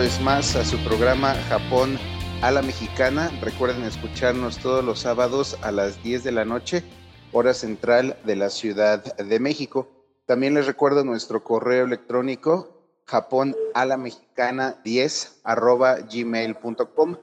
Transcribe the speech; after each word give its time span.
vez 0.00 0.18
más 0.22 0.56
a 0.56 0.64
su 0.64 0.78
programa 0.78 1.34
Japón 1.50 1.98
a 2.40 2.50
la 2.50 2.62
Mexicana. 2.62 3.30
Recuerden 3.42 3.84
escucharnos 3.84 4.56
todos 4.56 4.82
los 4.82 5.00
sábados 5.00 5.58
a 5.60 5.72
las 5.72 6.02
10 6.02 6.24
de 6.24 6.32
la 6.32 6.46
noche, 6.46 6.82
hora 7.32 7.52
central 7.52 8.16
de 8.24 8.34
la 8.34 8.48
Ciudad 8.48 9.14
de 9.16 9.40
México. 9.40 9.88
También 10.24 10.54
les 10.54 10.66
recuerdo 10.66 11.04
nuestro 11.04 11.44
correo 11.44 11.84
electrónico 11.84 12.82
japón 13.04 13.54
a 13.74 13.84
la 13.84 13.98
mexicana 13.98 14.80
10 14.84 15.42
arroba 15.44 15.98
gmail.com. 15.98 17.16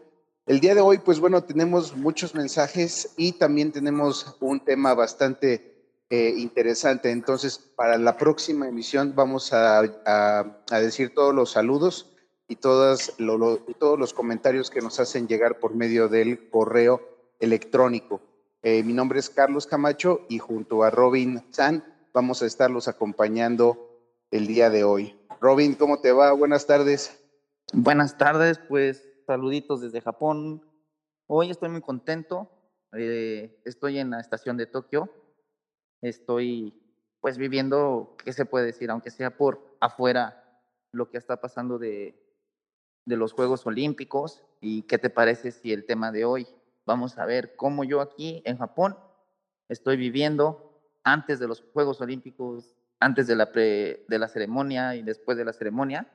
El 0.45 0.59
día 0.59 0.75
de 0.75 0.81
hoy, 0.81 0.99
pues 0.99 1.19
bueno, 1.19 1.43
tenemos 1.43 1.95
muchos 1.95 2.35
mensajes 2.35 3.15
y 3.17 3.31
también 3.31 3.71
tenemos 3.71 4.37
un 4.39 4.63
tema 4.63 4.93
bastante 4.93 5.97
eh, 6.11 6.35
interesante. 6.37 7.09
Entonces, 7.09 7.57
para 7.57 7.97
la 7.97 8.17
próxima 8.17 8.67
emisión 8.67 9.13
vamos 9.15 9.51
a, 9.51 9.81
decir 10.69 11.15
todos 11.15 11.33
los 11.33 11.49
saludos 11.49 12.13
y 12.47 12.55
todos 12.55 13.13
los 13.99 14.13
comentarios 14.13 14.69
que 14.69 14.81
nos 14.81 14.99
hacen 14.99 15.27
llegar 15.27 15.59
por 15.59 15.75
medio 15.75 16.07
del 16.07 16.49
correo 16.49 17.01
electrónico. 17.39 18.21
Eh, 18.61 18.83
mi 18.83 18.93
nombre 18.93 19.19
es 19.19 19.29
Carlos 19.29 19.67
Camacho 19.67 20.25
y 20.29 20.39
junto 20.39 20.83
a 20.83 20.89
Robin 20.89 21.43
San 21.51 21.83
vamos 22.13 22.41
a 22.41 22.45
estarlos 22.45 22.87
acompañando 22.87 23.77
el 24.31 24.47
día 24.47 24.69
de 24.69 24.83
hoy. 24.83 25.15
Robin, 25.39 25.75
¿cómo 25.75 25.99
te 25.99 26.11
va? 26.11 26.31
Buenas 26.31 26.65
tardes. 26.65 27.23
Buenas 27.73 28.17
tardes, 28.17 28.59
pues 28.67 29.03
saluditos 29.25 29.81
desde 29.81 30.01
Japón. 30.01 30.65
Hoy 31.27 31.51
estoy 31.51 31.69
muy 31.69 31.81
contento. 31.81 32.49
Eh, 32.93 33.61
estoy 33.65 33.99
en 33.99 34.09
la 34.09 34.19
estación 34.19 34.57
de 34.57 34.65
Tokio 34.65 35.11
estoy 36.01 36.73
pues 37.19 37.37
viviendo, 37.37 38.15
¿qué 38.23 38.33
se 38.33 38.45
puede 38.45 38.67
decir? 38.67 38.89
Aunque 38.89 39.11
sea 39.11 39.35
por 39.35 39.77
afuera, 39.79 40.43
lo 40.91 41.09
que 41.09 41.17
está 41.17 41.41
pasando 41.41 41.77
de, 41.77 42.15
de 43.07 43.15
los 43.15 43.31
Juegos 43.31 43.65
Olímpicos. 43.65 44.43
¿Y 44.59 44.83
qué 44.83 44.97
te 44.97 45.09
parece 45.09 45.51
si 45.51 45.71
el 45.71 45.85
tema 45.85 46.11
de 46.11 46.25
hoy? 46.25 46.45
Vamos 46.85 47.17
a 47.17 47.25
ver 47.25 47.55
cómo 47.55 47.83
yo 47.83 48.01
aquí 48.01 48.41
en 48.45 48.57
Japón 48.57 48.97
estoy 49.69 49.95
viviendo 49.97 50.79
antes 51.03 51.39
de 51.39 51.47
los 51.47 51.63
Juegos 51.73 52.01
Olímpicos, 52.01 52.75
antes 52.99 53.27
de 53.27 53.35
la, 53.35 53.45
de 53.45 54.05
la 54.19 54.27
ceremonia 54.27 54.95
y 54.95 55.03
después 55.03 55.37
de 55.37 55.45
la 55.45 55.53
ceremonia. 55.53 56.11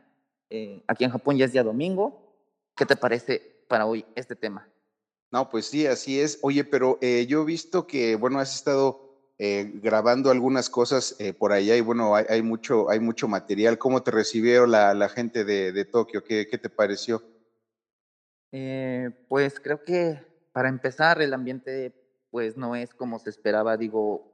Eh, 0.51 0.83
aquí 0.87 1.05
en 1.05 1.11
Japón 1.11 1.39
ya 1.39 1.47
es 1.47 1.53
día 1.53 1.63
domingo. 1.63 2.37
¿Qué 2.77 2.85
te 2.85 2.97
parece 2.97 3.65
para 3.69 3.87
hoy 3.87 4.05
este 4.15 4.37
tema? 4.37 4.69
No, 5.31 5.49
pues 5.49 5.67
sí, 5.67 5.87
así 5.87 6.21
es. 6.21 6.39
Oye, 6.43 6.63
pero 6.63 6.99
eh, 7.01 7.27
yo 7.27 7.41
he 7.41 7.47
visto 7.47 7.87
que, 7.87 8.17
bueno, 8.17 8.39
has 8.39 8.55
estado 8.55 9.12
eh, 9.45 9.73
grabando 9.83 10.31
algunas 10.31 10.71
cosas 10.71 11.17
eh, 11.19 11.33
por 11.33 11.51
allá 11.51 11.75
y 11.75 11.81
bueno, 11.81 12.15
hay, 12.15 12.43
mucho, 12.43 12.89
hay 12.89 13.01
mucho 13.01 13.27
material. 13.27 13.77
¿Cómo 13.77 14.01
te 14.01 14.13
recibieron 14.13 14.71
la, 14.71 15.09
gente 15.09 15.45
de, 15.45 15.85
Tokio? 15.85 16.23
¿Qué, 16.23 16.47
te 16.47 16.71
pareció? 16.71 17.21
Eh, 18.53 19.11
pues 19.27 19.59
creo 19.59 19.83
que 19.83 20.25
para 20.53 20.69
empezar 20.69 21.21
el 21.21 21.35
ambiente 21.35 21.93
pues 22.31 22.57
no 22.57 22.77
es 22.77 22.95
como 22.95 23.19
se 23.19 23.31
esperaba. 23.31 23.77
Digo, 23.77 24.33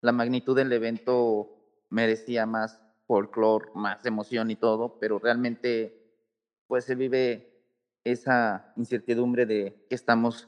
la 0.00 0.12
magnitud 0.12 0.54
del 0.54 0.72
evento 0.72 1.50
merecía 1.90 2.46
más 2.46 2.80
folclore, 3.08 3.72
más 3.74 4.06
emoción 4.06 4.52
y 4.52 4.54
todo, 4.54 5.00
pero 5.00 5.18
realmente 5.18 6.14
pues 6.68 6.84
se 6.84 6.94
vive 6.94 7.64
esa 8.04 8.72
incertidumbre 8.76 9.44
de 9.44 9.86
que 9.88 9.96
estamos 9.96 10.46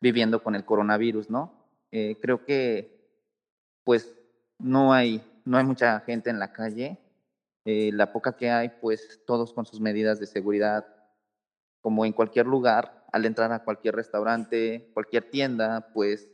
viviendo 0.00 0.44
con 0.44 0.54
el 0.54 0.64
coronavirus, 0.64 1.28
¿no? 1.28 1.60
creo 1.90 2.46
que 2.46 3.01
pues 3.84 4.14
no 4.58 4.92
hay, 4.92 5.22
no 5.44 5.58
hay 5.58 5.64
mucha 5.64 6.00
gente 6.00 6.30
en 6.30 6.38
la 6.38 6.52
calle. 6.52 6.98
Eh, 7.64 7.90
la 7.92 8.12
poca 8.12 8.36
que 8.36 8.50
hay, 8.50 8.70
pues 8.80 9.20
todos 9.26 9.52
con 9.52 9.66
sus 9.66 9.80
medidas 9.80 10.18
de 10.18 10.26
seguridad, 10.26 10.86
como 11.80 12.04
en 12.04 12.12
cualquier 12.12 12.46
lugar, 12.46 13.06
al 13.12 13.24
entrar 13.24 13.52
a 13.52 13.62
cualquier 13.62 13.94
restaurante, 13.94 14.90
cualquier 14.94 15.30
tienda, 15.30 15.90
pues 15.92 16.28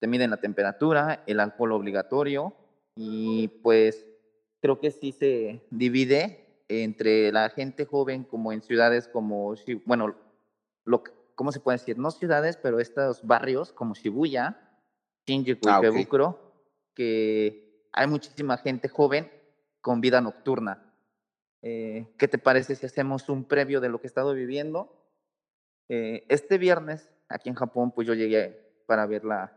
te 0.00 0.06
miden 0.06 0.30
la 0.30 0.38
temperatura, 0.38 1.22
el 1.26 1.40
alcohol 1.40 1.72
obligatorio 1.72 2.54
y 2.96 3.48
pues 3.62 4.06
creo 4.60 4.80
que 4.80 4.90
sí 4.90 5.12
se 5.12 5.66
divide 5.70 6.64
entre 6.68 7.32
la 7.32 7.50
gente 7.50 7.84
joven 7.84 8.24
como 8.24 8.52
en 8.52 8.62
ciudades 8.62 9.08
como, 9.08 9.54
bueno, 9.84 10.14
lo, 10.84 11.02
¿cómo 11.34 11.52
se 11.52 11.60
puede 11.60 11.78
decir? 11.78 11.98
No 11.98 12.10
ciudades, 12.10 12.56
pero 12.56 12.80
estos 12.80 13.26
barrios 13.26 13.72
como 13.72 13.94
Shibuya, 13.94 14.58
Shinjuku 15.26 15.68
ah, 15.68 15.80
y 15.82 16.06
hay 17.92 18.06
muchísima 18.06 18.56
gente 18.58 18.88
joven 18.88 19.30
con 19.80 20.00
vida 20.00 20.20
nocturna. 20.20 20.94
Eh, 21.62 22.14
¿Qué 22.18 22.28
te 22.28 22.38
parece 22.38 22.76
si 22.76 22.86
hacemos 22.86 23.28
un 23.28 23.44
previo 23.44 23.80
de 23.80 23.88
lo 23.88 24.00
que 24.00 24.06
he 24.06 24.08
estado 24.08 24.34
viviendo? 24.34 24.94
Eh, 25.88 26.24
este 26.28 26.58
viernes, 26.58 27.10
aquí 27.28 27.48
en 27.48 27.54
Japón, 27.54 27.92
pues 27.92 28.06
yo 28.06 28.14
llegué 28.14 28.82
para 28.86 29.06
ver 29.06 29.24
la 29.24 29.52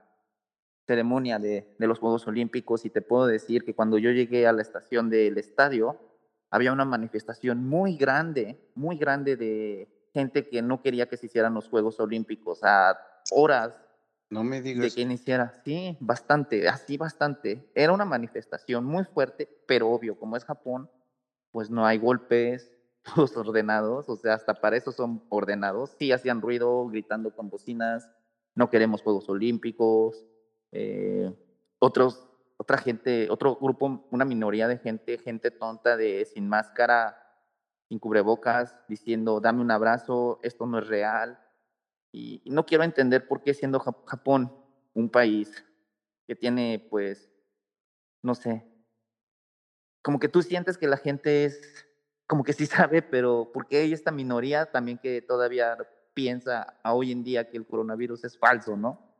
ceremonia 0.88 1.38
de, 1.38 1.75
de, 1.78 1.88
los 1.88 2.00
Juegos 2.00 2.28
Olímpicos 2.28 2.85
y 2.85 2.90
te 2.90 3.02
puedo 3.02 3.28
decir 3.28 3.63
que 3.63 3.75
cuando 3.75 3.97
yo 3.97 4.12
llegué 4.12 4.47
a 4.47 4.53
la 4.53 4.62
estación 4.62 5.09
del 5.09 5.38
estadio, 5.38 6.00
había 6.50 6.73
una 6.73 6.85
manifestación 6.85 7.68
muy 7.68 7.96
grande, 7.96 8.59
muy 8.75 8.97
grande 8.97 9.38
de 9.38 9.88
gente 10.13 10.47
que 10.47 10.62
no 10.62 10.81
quería 10.81 11.08
que 11.08 11.18
se 11.18 11.28
hicieran 11.28 11.53
los 11.53 11.69
Juegos 11.69 12.00
Olímpicos 12.00 12.63
a 12.63 12.97
horas 13.31 13.79
no 14.31 14.45
me 14.45 14.61
digas. 14.61 14.83
De 14.83 14.91
que 14.91 15.01
iniciara, 15.01 15.61
sí, 15.63 15.97
bastante, 15.99 16.67
así 16.69 16.97
bastante. 16.97 17.69
Era 17.75 17.91
una 17.91 18.05
manifestación 18.05 18.85
muy 18.85 19.03
fuerte, 19.03 19.47
pero 19.67 19.89
obvio, 19.89 20.17
como 20.17 20.37
es 20.37 20.45
Japón, 20.45 20.89
pues 21.51 21.69
no 21.69 21.85
hay 21.85 21.97
golpes, 21.97 22.71
todos 23.15 23.35
ordenados, 23.35 24.07
o 24.07 24.15
sea, 24.15 24.33
hasta 24.33 24.55
para 24.55 24.77
eso 24.77 24.93
son 24.93 25.23
ordenados. 25.29 25.95
Sí 25.99 26.13
hacían 26.13 26.41
ruido, 26.41 26.87
gritando 26.87 27.35
con 27.35 27.49
bocinas, 27.49 28.09
no 28.55 28.69
queremos 28.69 29.01
Juegos 29.01 29.27
Olímpicos. 29.27 30.25
Eh, 30.71 31.29
otros, 31.79 32.25
otra 32.55 32.77
gente, 32.77 33.29
otro 33.29 33.57
grupo, 33.61 34.07
una 34.11 34.23
minoría 34.23 34.69
de 34.69 34.77
gente, 34.77 35.17
gente 35.17 35.51
tonta 35.51 35.97
de 35.97 36.23
sin 36.23 36.47
máscara, 36.47 37.17
sin 37.89 37.99
cubrebocas, 37.99 38.77
diciendo, 38.87 39.41
dame 39.41 39.59
un 39.59 39.71
abrazo, 39.71 40.39
esto 40.41 40.65
no 40.65 40.79
es 40.79 40.87
real 40.87 41.41
y, 42.11 42.41
no 42.45 42.66
quiero 42.66 42.83
entender 42.83 43.27
por 43.27 43.41
qué 43.41 43.53
siendo 43.53 43.79
Japón 43.79 44.53
un 44.94 45.09
país 45.09 45.63
que 46.27 46.35
tiene, 46.35 46.85
pues, 46.89 47.29
no 48.22 48.35
sé, 48.35 48.66
como 50.01 50.19
que 50.19 50.27
tú 50.27 50.41
sientes 50.41 50.77
que 50.77 50.88
la 50.88 50.97
gente 50.97 51.45
es, 51.45 51.85
como 52.27 52.44
que 52.44 52.53
sí 52.53 52.66
sabe, 52.89 53.01
pero 53.01 53.51
¿por 53.53 53.67
qué 53.67 53.77
hay 53.77 53.94
esta 53.94 54.11
minoría 54.11 54.72
también 54.72 54.97
que 54.97 55.22
todavía 55.22 55.77
piensa 56.13 56.77
a 56.83 56.94
hoy 56.94 57.11
en 57.11 57.23
día 57.23 57.49
que 57.49 57.57
el 57.57 57.66
coronavirus 57.66 58.25
es 58.25 58.38
falso, 58.38 58.75
¿no? 58.75 59.11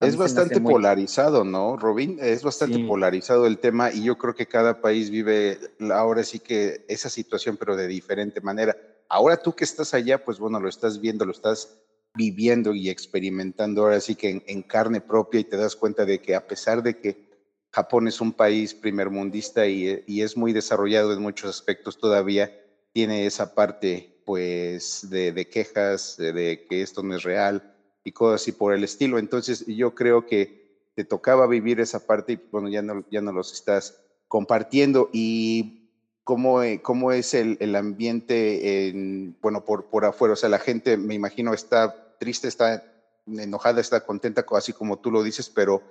Es 0.00 0.16
bastante 0.16 0.58
polarizado, 0.62 1.44
¿no, 1.44 1.76
Robin? 1.76 2.16
Es 2.22 2.42
bastante 2.42 2.78
polarizado 2.86 3.46
el 3.46 3.58
tema 3.58 3.92
y 3.92 4.02
yo 4.02 4.16
creo 4.16 4.34
que 4.34 4.46
cada 4.46 4.80
país 4.80 5.10
vive 5.10 5.58
ahora 5.92 6.24
sí 6.24 6.40
que 6.40 6.86
esa 6.88 7.10
situación, 7.10 7.58
pero 7.58 7.76
de 7.76 7.86
diferente 7.86 8.40
manera. 8.40 8.74
Ahora 9.10 9.36
tú 9.36 9.52
que 9.54 9.64
estás 9.64 9.92
allá, 9.92 10.24
pues 10.24 10.38
bueno, 10.38 10.58
lo 10.58 10.70
estás 10.70 11.02
viendo, 11.02 11.26
lo 11.26 11.32
estás 11.32 11.82
viviendo 12.14 12.74
y 12.74 12.90
experimentando 12.90 13.82
ahora 13.82 14.00
sí 14.00 14.14
que 14.14 14.42
en, 14.46 14.62
carne 14.62 15.00
propia 15.00 15.40
y 15.40 15.44
te 15.44 15.56
das 15.56 15.76
cuenta 15.76 16.04
de 16.04 16.20
que 16.20 16.34
a 16.34 16.46
pesar 16.46 16.82
de 16.82 16.98
que 16.98 17.28
Japón 17.70 18.08
es 18.08 18.20
un 18.20 18.32
país 18.32 18.74
primermundista 18.74 19.66
y, 19.66 20.02
y 20.06 20.22
es 20.22 20.36
muy 20.36 20.52
desarrollado 20.52 21.12
en 21.12 21.22
muchos 21.22 21.50
aspectos 21.50 21.98
todavía, 21.98 22.52
tiene 22.92 23.26
esa 23.26 23.54
parte 23.54 24.20
pues 24.30 25.08
de, 25.10 25.48
quejas, 25.48 26.16
de, 26.16 26.66
que 26.68 26.82
esto 26.82 27.02
no 27.02 27.16
es 27.16 27.22
real 27.24 27.74
y 28.04 28.12
cosas 28.12 28.42
así 28.42 28.52
por 28.52 28.72
el 28.72 28.84
estilo. 28.84 29.18
Entonces 29.18 29.66
yo 29.66 29.94
creo 29.94 30.24
que 30.26 30.88
te 30.94 31.04
tocaba 31.04 31.46
vivir 31.46 31.80
esa 31.80 32.06
parte 32.06 32.34
y 32.34 32.40
bueno, 32.50 32.68
ya 32.68 32.82
no, 32.82 33.04
ya 33.10 33.20
no 33.20 33.32
los 33.32 33.52
estás 33.52 34.00
compartiendo 34.28 35.10
y 35.12 35.79
cómo, 36.24 36.62
eh, 36.62 36.80
cómo 36.82 37.12
es 37.12 37.34
el, 37.34 37.56
el, 37.60 37.76
ambiente, 37.76 38.88
en, 38.88 39.36
bueno, 39.40 39.64
por, 39.64 39.86
por 39.86 40.04
afuera. 40.04 40.34
O 40.34 40.36
sea, 40.36 40.48
la 40.48 40.58
gente, 40.58 40.96
me 40.96 41.14
imagino, 41.14 41.54
está 41.54 42.16
triste, 42.18 42.48
está 42.48 42.84
enojada, 43.26 43.80
está 43.80 44.04
contenta, 44.04 44.44
así 44.52 44.72
como 44.72 44.98
tú 44.98 45.10
lo 45.10 45.22
dices, 45.22 45.50
pero 45.50 45.82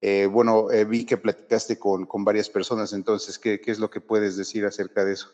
eh, 0.00 0.26
bueno, 0.26 0.70
eh, 0.70 0.84
vi 0.84 1.04
que 1.04 1.16
platicaste 1.16 1.78
con, 1.78 2.06
con 2.06 2.24
varias 2.24 2.48
personas, 2.48 2.92
entonces, 2.92 3.38
¿qué, 3.38 3.60
¿qué 3.60 3.70
es 3.70 3.78
lo 3.78 3.90
que 3.90 4.00
puedes 4.00 4.36
decir 4.36 4.64
acerca 4.64 5.04
de 5.04 5.12
eso? 5.12 5.30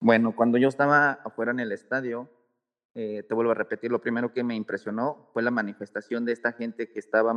Bueno, 0.00 0.34
cuando 0.34 0.58
yo 0.58 0.68
estaba 0.68 1.12
afuera 1.24 1.52
en 1.52 1.60
el 1.60 1.72
estadio, 1.72 2.28
te 2.94 3.26
vuelvo 3.30 3.52
a 3.52 3.54
repetir, 3.54 3.90
lo 3.90 4.02
primero 4.02 4.34
que 4.34 4.44
me 4.44 4.54
impresionó 4.54 5.30
fue 5.32 5.42
la 5.42 5.50
manifestación 5.50 6.26
de 6.26 6.32
esta 6.32 6.52
gente 6.52 6.90
que 6.90 6.98
estaba 6.98 7.32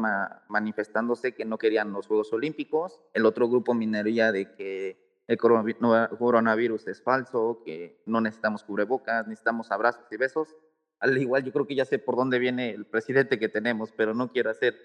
manifestándose 0.49 1.33
que 1.33 1.45
no 1.45 1.57
querían 1.57 1.93
los 1.93 2.07
Juegos 2.07 2.33
Olímpicos, 2.33 2.99
el 3.13 3.25
otro 3.25 3.47
grupo 3.47 3.73
minería 3.73 4.33
de 4.33 4.53
que 4.55 5.04
el 5.27 5.37
coronavirus 5.37 6.87
es 6.87 7.01
falso, 7.01 7.61
que 7.65 8.01
no 8.05 8.21
necesitamos 8.21 8.63
cubrebocas, 8.63 9.27
necesitamos 9.27 9.71
abrazos 9.71 10.05
y 10.11 10.17
besos. 10.17 10.55
Al 10.99 11.17
igual, 11.17 11.43
yo 11.43 11.51
creo 11.51 11.67
que 11.67 11.75
ya 11.75 11.85
sé 11.85 11.99
por 11.99 12.15
dónde 12.15 12.39
viene 12.39 12.71
el 12.71 12.85
presidente 12.85 13.39
que 13.39 13.49
tenemos, 13.49 13.91
pero 13.91 14.13
no 14.13 14.31
quiero 14.31 14.49
hacer 14.49 14.75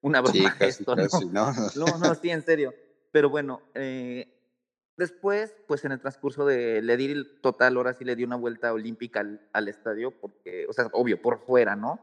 una 0.00 0.20
broma 0.20 0.34
sí, 0.34 0.44
casi, 0.44 0.64
esto, 0.82 0.94
casi, 0.94 1.26
¿no? 1.26 1.52
¿no? 1.76 1.98
no, 1.98 2.14
sí, 2.14 2.30
en 2.30 2.42
serio. 2.42 2.74
Pero 3.10 3.30
bueno, 3.30 3.62
eh, 3.74 4.36
Después, 4.96 5.54
pues 5.66 5.84
en 5.84 5.92
el 5.92 6.00
transcurso 6.00 6.46
de, 6.46 6.80
le 6.80 6.96
di 6.96 7.12
el 7.12 7.40
total, 7.42 7.76
ahora 7.76 7.92
sí 7.92 8.04
le 8.04 8.16
di 8.16 8.24
una 8.24 8.36
vuelta 8.36 8.72
olímpica 8.72 9.20
al, 9.20 9.46
al, 9.52 9.68
estadio, 9.68 10.10
porque, 10.10 10.66
o 10.68 10.72
sea, 10.72 10.88
obvio, 10.92 11.20
por 11.20 11.38
fuera, 11.44 11.76
¿no? 11.76 12.00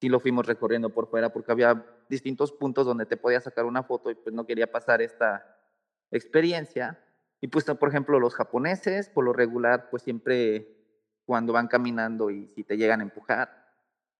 Sí 0.00 0.08
lo 0.08 0.18
fuimos 0.18 0.46
recorriendo 0.46 0.90
por 0.90 1.08
fuera 1.08 1.32
porque 1.32 1.52
había 1.52 1.86
distintos 2.08 2.50
puntos 2.50 2.84
donde 2.84 3.06
te 3.06 3.16
podías 3.16 3.44
sacar 3.44 3.64
una 3.64 3.84
foto 3.84 4.10
y 4.10 4.16
pues 4.16 4.34
no 4.34 4.44
quería 4.44 4.70
pasar 4.72 5.00
esta 5.00 5.56
experiencia. 6.10 6.98
Y 7.42 7.48
pues, 7.48 7.64
por 7.64 7.88
ejemplo, 7.88 8.20
los 8.20 8.36
japoneses, 8.36 9.08
por 9.08 9.24
lo 9.24 9.32
regular, 9.32 9.90
pues 9.90 10.04
siempre 10.04 10.78
cuando 11.26 11.52
van 11.52 11.66
caminando 11.66 12.30
y 12.30 12.46
si 12.46 12.62
te 12.62 12.76
llegan 12.76 13.00
a 13.00 13.02
empujar, 13.02 13.66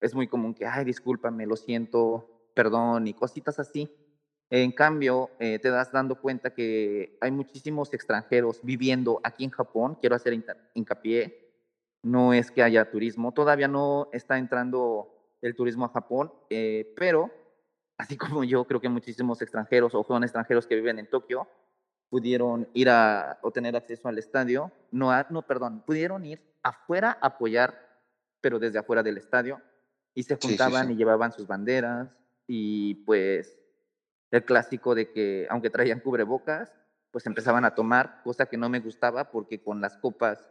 es 0.01 0.13
muy 0.13 0.27
común 0.27 0.53
que, 0.53 0.65
ay, 0.65 0.83
discúlpame, 0.83 1.45
lo 1.45 1.55
siento, 1.55 2.49
perdón 2.53 3.07
y 3.07 3.13
cositas 3.13 3.59
así. 3.59 3.89
En 4.49 4.73
cambio, 4.73 5.31
eh, 5.39 5.57
te 5.57 5.69
das 5.69 5.89
dando 5.93 6.19
cuenta 6.19 6.53
que 6.53 7.17
hay 7.21 7.31
muchísimos 7.31 7.93
extranjeros 7.93 8.59
viviendo 8.61 9.21
aquí 9.23 9.45
en 9.45 9.51
Japón. 9.51 9.95
Quiero 10.01 10.17
hacer 10.17 10.33
hincapié, 10.73 11.53
no 12.03 12.33
es 12.33 12.51
que 12.51 12.61
haya 12.61 12.91
turismo, 12.91 13.31
todavía 13.31 13.69
no 13.69 14.09
está 14.11 14.37
entrando 14.37 15.37
el 15.41 15.55
turismo 15.55 15.85
a 15.85 15.89
Japón, 15.89 16.33
eh, 16.49 16.93
pero 16.97 17.31
así 17.97 18.17
como 18.17 18.43
yo, 18.43 18.65
creo 18.65 18.81
que 18.81 18.89
muchísimos 18.89 19.41
extranjeros 19.41 19.95
o 19.95 20.03
son 20.03 20.23
extranjeros 20.23 20.67
que 20.67 20.75
viven 20.75 20.99
en 20.99 21.09
Tokio 21.09 21.47
pudieron 22.13 22.69
ir 22.75 22.91
a 22.91 23.39
o 23.41 23.49
tener 23.49 23.75
acceso 23.75 24.07
al 24.07 24.19
estadio, 24.19 24.71
no, 24.91 25.09
no, 25.31 25.41
perdón, 25.47 25.81
pudieron 25.83 26.23
ir 26.23 26.39
afuera 26.61 27.17
a 27.19 27.25
apoyar, 27.25 27.73
pero 28.39 28.59
desde 28.59 28.77
afuera 28.77 29.01
del 29.01 29.17
estadio, 29.17 29.59
y 30.13 30.21
se 30.21 30.35
juntaban 30.35 30.91
y 30.91 30.95
llevaban 30.95 31.31
sus 31.31 31.47
banderas, 31.47 32.15
y 32.45 33.03
pues 33.05 33.59
el 34.29 34.45
clásico 34.45 34.93
de 34.93 35.11
que, 35.11 35.47
aunque 35.49 35.71
traían 35.71 36.01
cubrebocas, 36.01 36.71
pues 37.09 37.25
empezaban 37.25 37.65
a 37.65 37.73
tomar, 37.73 38.21
cosa 38.23 38.45
que 38.45 38.57
no 38.57 38.69
me 38.69 38.79
gustaba 38.79 39.31
porque 39.31 39.63
con 39.63 39.81
las 39.81 39.97
copas, 39.97 40.47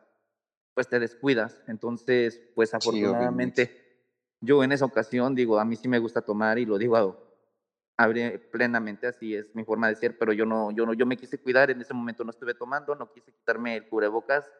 pues 0.74 0.88
te 0.88 0.98
descuidas. 0.98 1.62
Entonces, 1.68 2.40
pues 2.56 2.74
afortunadamente, 2.74 4.02
yo 4.40 4.64
en 4.64 4.72
esa 4.72 4.84
ocasión 4.84 5.36
digo, 5.36 5.60
a 5.60 5.64
mí 5.64 5.76
sí 5.76 5.86
me 5.86 6.00
gusta 6.00 6.22
tomar 6.22 6.58
y 6.58 6.66
lo 6.66 6.76
digo 6.76 6.96
plenamente, 8.50 9.06
así 9.06 9.34
es 9.34 9.54
mi 9.54 9.64
forma 9.64 9.88
de 9.88 9.96
ser, 9.96 10.18
pero 10.18 10.32
yo 10.32 10.46
no, 10.46 10.70
yo 10.70 10.86
no, 10.86 10.94
yo 10.94 11.06
me 11.06 11.16
quise 11.16 11.38
cuidar, 11.38 11.70
en 11.70 11.80
ese 11.80 11.94
momento 11.94 12.24
no 12.24 12.30
estuve 12.30 12.54
tomando, 12.54 12.94
no 12.94 13.10
quise 13.12 13.32
quitarme 13.32 13.76
el 13.76 13.88
cubrebocas, 13.88 14.50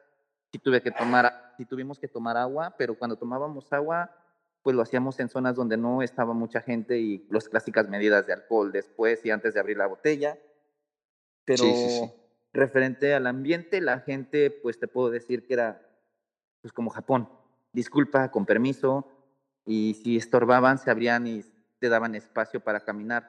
sí 0.50 0.58
tuve 0.58 0.82
que 0.82 0.90
tomar, 0.90 1.54
sí 1.56 1.64
tuvimos 1.64 1.98
que 1.98 2.08
tomar 2.08 2.36
agua, 2.36 2.74
pero 2.76 2.96
cuando 2.98 3.16
tomábamos 3.16 3.72
agua, 3.72 4.10
pues 4.62 4.76
lo 4.76 4.82
hacíamos 4.82 5.18
en 5.20 5.28
zonas 5.28 5.56
donde 5.56 5.76
no 5.76 6.02
estaba 6.02 6.34
mucha 6.34 6.60
gente 6.60 6.98
y 6.98 7.26
las 7.30 7.48
clásicas 7.48 7.88
medidas 7.88 8.26
de 8.26 8.32
alcohol 8.32 8.70
después 8.70 9.24
y 9.24 9.30
antes 9.30 9.54
de 9.54 9.60
abrir 9.60 9.76
la 9.76 9.86
botella. 9.86 10.38
Pero 11.44 11.64
referente 12.52 13.14
al 13.14 13.26
ambiente, 13.26 13.80
la 13.80 14.00
gente, 14.00 14.50
pues 14.50 14.78
te 14.78 14.86
puedo 14.86 15.10
decir 15.10 15.46
que 15.46 15.54
era 15.54 15.82
pues 16.60 16.72
como 16.72 16.90
Japón. 16.90 17.28
Disculpa, 17.72 18.30
con 18.30 18.46
permiso, 18.46 19.08
y 19.64 19.94
si 19.94 20.16
estorbaban, 20.16 20.78
se 20.78 20.90
abrían 20.90 21.26
y 21.26 21.42
te 21.82 21.88
daban 21.88 22.14
espacio 22.14 22.60
para 22.60 22.78
caminar. 22.78 23.28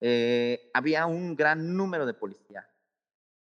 Eh, 0.00 0.70
había 0.72 1.04
un 1.04 1.36
gran 1.36 1.76
número 1.76 2.06
de 2.06 2.14
policía, 2.14 2.66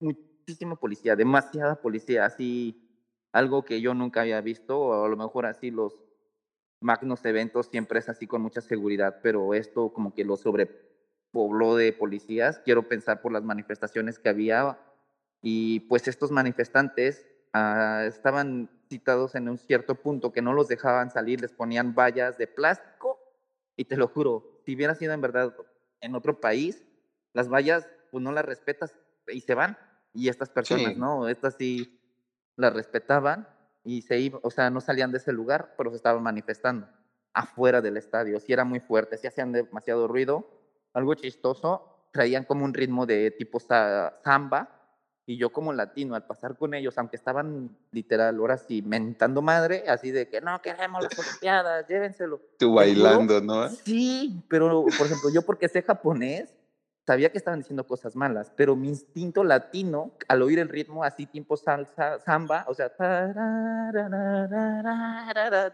muchísimo 0.00 0.76
policía, 0.76 1.14
demasiada 1.16 1.82
policía, 1.82 2.24
así 2.24 2.88
algo 3.30 3.62
que 3.66 3.82
yo 3.82 3.92
nunca 3.92 4.22
había 4.22 4.40
visto, 4.40 4.80
o 4.80 5.04
a 5.04 5.08
lo 5.08 5.18
mejor 5.18 5.44
así 5.44 5.70
los 5.70 6.00
magnos 6.80 7.22
eventos 7.26 7.66
siempre 7.66 7.98
es 7.98 8.08
así 8.08 8.26
con 8.26 8.40
mucha 8.40 8.62
seguridad, 8.62 9.20
pero 9.22 9.52
esto 9.52 9.92
como 9.92 10.14
que 10.14 10.24
lo 10.24 10.38
sobrepobló 10.38 11.76
de 11.76 11.92
policías, 11.92 12.58
quiero 12.64 12.88
pensar 12.88 13.20
por 13.20 13.32
las 13.32 13.44
manifestaciones 13.44 14.18
que 14.18 14.30
había, 14.30 14.78
y 15.42 15.80
pues 15.80 16.08
estos 16.08 16.30
manifestantes 16.30 17.26
ah, 17.52 18.04
estaban 18.06 18.70
citados 18.88 19.34
en 19.34 19.50
un 19.50 19.58
cierto 19.58 19.96
punto 19.96 20.32
que 20.32 20.40
no 20.40 20.54
los 20.54 20.68
dejaban 20.68 21.10
salir, 21.10 21.42
les 21.42 21.52
ponían 21.52 21.94
vallas 21.94 22.38
de 22.38 22.46
plástico, 22.46 23.17
y 23.78 23.84
te 23.84 23.96
lo 23.96 24.08
juro, 24.08 24.60
si 24.66 24.74
hubiera 24.74 24.96
sido 24.96 25.12
en 25.12 25.20
verdad 25.20 25.54
en 26.00 26.16
otro 26.16 26.40
país, 26.40 26.84
las 27.32 27.48
vallas 27.48 27.88
pues 28.10 28.22
no 28.24 28.32
las 28.32 28.44
respetas 28.44 28.92
y 29.28 29.40
se 29.40 29.54
van, 29.54 29.78
y 30.12 30.28
estas 30.28 30.50
personas, 30.50 30.96
¿no? 30.96 31.28
Estas 31.28 31.54
sí 31.54 32.00
las 32.56 32.74
respetaban 32.74 33.48
y 33.84 34.02
se 34.02 34.18
iba, 34.18 34.40
o 34.42 34.50
sea, 34.50 34.68
no 34.68 34.80
salían 34.80 35.12
de 35.12 35.18
ese 35.18 35.32
lugar, 35.32 35.74
pero 35.78 35.90
se 35.90 35.96
estaban 35.96 36.22
manifestando 36.24 36.88
afuera 37.32 37.80
del 37.80 37.96
estadio. 37.96 38.40
Sí 38.40 38.52
era 38.52 38.64
muy 38.64 38.80
fuerte, 38.80 39.16
sí 39.16 39.28
hacían 39.28 39.52
demasiado 39.52 40.08
ruido, 40.08 40.50
algo 40.92 41.14
chistoso, 41.14 42.08
traían 42.12 42.44
como 42.44 42.64
un 42.64 42.74
ritmo 42.74 43.06
de 43.06 43.30
tipo 43.30 43.60
samba, 43.60 44.77
y 45.28 45.36
yo 45.36 45.50
como 45.50 45.74
latino, 45.74 46.14
al 46.14 46.24
pasar 46.24 46.56
con 46.56 46.72
ellos, 46.72 46.96
aunque 46.96 47.16
estaban 47.16 47.76
literal 47.92 48.38
ahora 48.38 48.56
sí 48.56 48.80
mentando 48.80 49.42
madre, 49.42 49.84
así 49.86 50.10
de 50.10 50.26
que 50.26 50.40
no 50.40 50.62
queremos 50.62 51.02
las 51.02 51.18
Olimpiadas, 51.18 51.86
llévenselo. 51.86 52.40
Tú 52.58 52.72
bailando, 52.72 53.38
¿no? 53.42 53.68
Sí, 53.68 54.42
pero 54.48 54.86
por 54.96 55.06
ejemplo, 55.06 55.28
yo 55.30 55.42
porque 55.42 55.68
sé 55.68 55.82
japonés, 55.82 56.54
sabía 57.06 57.30
que 57.30 57.36
estaban 57.36 57.60
diciendo 57.60 57.86
cosas 57.86 58.16
malas, 58.16 58.50
pero 58.56 58.74
mi 58.74 58.88
instinto 58.88 59.44
latino, 59.44 60.12
al 60.28 60.40
oír 60.40 60.60
el 60.60 60.70
ritmo 60.70 61.04
así 61.04 61.26
tipo 61.26 61.58
salsa, 61.58 62.18
samba, 62.20 62.64
o 62.66 62.72
sea, 62.72 62.86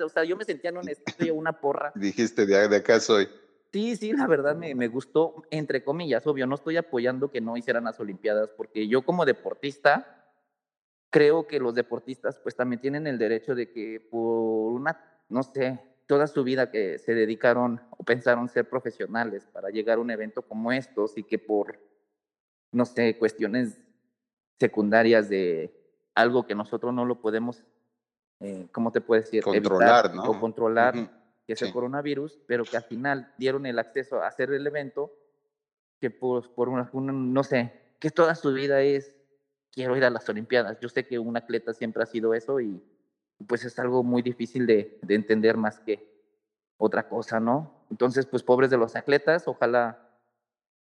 o 0.05 0.09
sea, 0.09 0.25
yo 0.25 0.37
me 0.37 0.45
sentía 0.45 0.71
en 0.71 0.79
un 0.79 0.89
estudio, 0.89 1.33
una 1.33 1.53
porra. 1.53 1.93
Dijiste, 1.95 2.45
de, 2.45 2.67
de 2.67 2.77
acá 2.77 2.99
soy. 2.99 3.29
Sí, 3.75 3.97
sí, 3.97 4.13
la 4.13 4.29
verdad 4.29 4.55
me, 4.55 4.73
me, 4.77 4.87
gustó, 4.87 5.43
entre 5.51 5.83
comillas, 5.83 6.25
obvio, 6.29 6.47
no 6.47 6.55
estoy 6.55 6.77
apoyando 6.77 7.33
que 7.33 7.41
no 7.41 7.57
hicieran 7.57 7.83
las 7.83 7.99
Olimpiadas, 7.99 8.51
porque 8.57 8.87
yo 8.87 9.03
como 9.03 9.25
deportista, 9.25 10.31
creo 11.11 11.49
que 11.49 11.59
los 11.59 11.75
deportistas 11.75 12.39
pues 12.39 12.55
también 12.55 12.81
tienen 12.81 13.09
el 13.09 13.19
derecho 13.19 13.57
de 13.57 13.73
que 13.73 13.99
por 13.99 14.71
una, 14.71 14.97
no 15.29 15.43
sé, 15.43 15.81
toda 16.07 16.29
su 16.29 16.45
vida 16.45 16.71
que 16.71 17.01
se 17.01 17.15
dedicaron 17.15 17.81
o 17.99 18.05
pensaron 18.05 18.49
ser 18.49 18.69
profesionales 18.69 19.45
para 19.53 19.71
llegar 19.71 19.99
a 19.99 20.03
un 20.03 20.13
evento 20.13 20.43
como 20.43 20.71
estos 20.71 21.19
y 21.19 21.25
que 21.25 21.41
por, 21.41 21.81
no 22.71 22.85
sé, 22.85 23.19
cuestiones 23.19 23.81
secundarias 24.61 25.29
de 25.29 25.75
algo 26.15 26.47
que 26.47 26.55
nosotros 26.55 26.95
no 26.95 27.05
lo 27.05 27.21
podemos, 27.21 27.65
eh, 28.39 28.69
¿cómo 28.71 28.93
te 28.93 29.01
puedes 29.01 29.25
decir? 29.25 29.43
Controlar, 29.43 30.15
¿no? 30.15 30.23
O 30.23 30.39
controlar, 30.39 31.24
que 31.47 31.53
es 31.53 31.63
el 31.63 31.73
coronavirus, 31.73 32.39
pero 32.47 32.65
que 32.65 32.77
al 32.77 32.85
final 32.85 33.33
dieron 33.39 33.67
el 33.67 33.79
acceso 33.79 34.23
a 34.23 34.29
hacer 34.29 34.53
el 34.53 34.67
evento, 34.67 35.13
que 36.01 36.11
pues, 36.11 36.49
por 36.49 36.69
una, 36.69 36.91
no 36.93 37.45
sé, 37.45 37.73
que 37.99 38.11
toda 38.11 38.35
su 38.35 38.53
vida 38.53 38.81
es, 38.83 39.15
quiero 39.71 39.97
ir 39.97 40.05
a 40.05 40.11
las 40.11 40.29
Olimpiadas. 40.29 40.79
Yo 40.81 40.89
sé 40.89 41.07
que 41.07 41.19
un 41.19 41.37
atleta 41.37 41.73
siempre 41.73 42.03
ha 42.03 42.07
sido 42.07 42.35
eso 42.35 42.61
y 42.61 42.83
pues 43.47 43.65
es 43.65 43.79
algo 43.79 44.03
muy 44.03 44.23
difícil 44.23 44.67
de, 44.67 44.99
de 45.03 45.15
entender 45.15 45.57
más 45.57 45.81
que 45.81 46.15
otra 46.77 47.09
cosa, 47.09 47.41
¿no? 47.41 47.87
Entonces, 47.91 48.27
pues 48.27 48.43
pobres 48.43 48.71
de 48.71 48.79
los 48.79 48.97
atletas, 48.97 49.47
ojalá, 49.47 50.19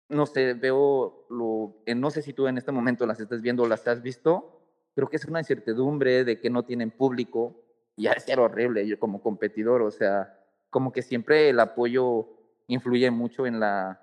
no 0.09 0.26
sé, 0.26 0.55
veo, 0.55 1.26
lo, 1.28 1.83
no 1.95 2.11
sé 2.11 2.23
si 2.23 2.33
tú 2.33 2.47
en 2.47 2.59
este 2.59 2.73
momento 2.73 3.07
las 3.07 3.21
estás 3.21 3.43
viendo 3.43 3.62
o 3.64 3.69
las 3.69 3.87
has 3.87 4.02
visto, 4.02 4.62
creo 4.95 5.09
que 5.09 5.17
es 5.17 5.25
una 5.26 5.40
incertidumbre 5.40 6.25
de 6.25 6.40
que 6.40 6.50
no 6.50 6.64
tienen 6.64 6.90
público, 6.90 7.64
y 7.97 8.07
ha 8.07 8.14
de 8.14 8.21
ser 8.21 8.38
horrible 8.38 8.87
yo 8.87 8.99
como 8.99 9.21
competidor, 9.21 9.83
o 9.83 9.90
sea, 9.90 10.38
como 10.71 10.93
que 10.93 11.03
siempre 11.03 11.49
el 11.49 11.61
apoyo 11.61 12.29
influye 12.67 13.11
mucho 13.11 13.47
en 13.47 13.61
la 13.61 14.03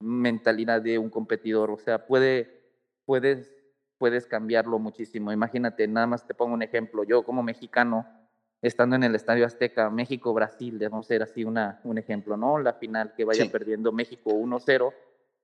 mentalidad 0.00 0.82
de 0.82 0.98
un 0.98 1.10
competidor, 1.10 1.70
o 1.70 1.78
sea, 1.78 2.06
puede, 2.06 2.62
puedes 3.04 3.52
puedes 4.02 4.26
cambiarlo 4.26 4.80
muchísimo. 4.80 5.30
Imagínate, 5.30 5.86
nada 5.86 6.08
más 6.08 6.26
te 6.26 6.34
pongo 6.34 6.54
un 6.54 6.62
ejemplo. 6.62 7.04
Yo 7.04 7.22
como 7.22 7.40
mexicano, 7.44 8.04
estando 8.60 8.96
en 8.96 9.04
el 9.04 9.14
Estadio 9.14 9.46
Azteca, 9.46 9.90
México-Brasil, 9.90 10.76
debemos 10.76 11.06
ser 11.06 11.22
así 11.22 11.44
una, 11.44 11.80
un 11.84 11.98
ejemplo, 11.98 12.36
¿no? 12.36 12.58
La 12.58 12.72
final 12.72 13.14
que 13.14 13.24
vaya 13.24 13.48
perdiendo 13.48 13.92
México 13.92 14.32
1-0, 14.32 14.92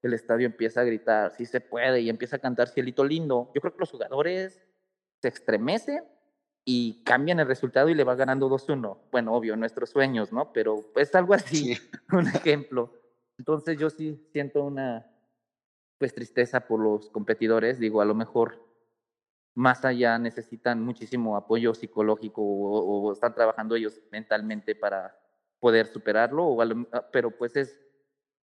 el 0.02 0.12
estadio 0.12 0.46
empieza 0.46 0.80
a 0.80 0.84
gritar, 0.84 1.30
sí 1.36 1.46
se 1.46 1.60
puede, 1.60 2.00
y 2.00 2.10
empieza 2.10 2.34
a 2.34 2.38
cantar 2.40 2.66
Cielito 2.66 3.04
Lindo. 3.04 3.52
Yo 3.54 3.60
creo 3.60 3.74
que 3.74 3.78
los 3.78 3.92
jugadores 3.92 4.60
se 5.22 5.28
estremecen 5.28 6.02
y 6.70 7.02
cambian 7.02 7.40
el 7.40 7.46
resultado 7.46 7.88
y 7.88 7.94
le 7.94 8.04
va 8.04 8.14
ganando 8.14 8.46
2-1. 8.50 8.98
Bueno, 9.10 9.32
obvio, 9.32 9.56
nuestros 9.56 9.88
sueños, 9.88 10.34
¿no? 10.34 10.52
Pero 10.52 10.84
es 10.96 11.14
algo 11.14 11.32
así, 11.32 11.78
un 12.12 12.26
ejemplo. 12.26 12.92
Entonces 13.38 13.78
yo 13.78 13.88
sí 13.88 14.28
siento 14.32 14.62
una, 14.62 15.10
pues 15.96 16.12
tristeza 16.12 16.60
por 16.60 16.78
los 16.78 17.08
competidores, 17.08 17.78
digo, 17.78 18.02
a 18.02 18.04
lo 18.04 18.14
mejor 18.14 18.62
más 19.54 19.86
allá 19.86 20.18
necesitan 20.18 20.82
muchísimo 20.82 21.38
apoyo 21.38 21.72
psicológico 21.72 22.42
o, 22.42 23.12
están 23.14 23.34
trabajando 23.34 23.74
ellos 23.74 24.02
mentalmente 24.12 24.74
para 24.74 25.18
poder 25.60 25.86
superarlo, 25.86 26.48
o 26.48 26.60
ah, 26.60 27.08
pero 27.10 27.30
pues 27.30 27.56
es 27.56 27.80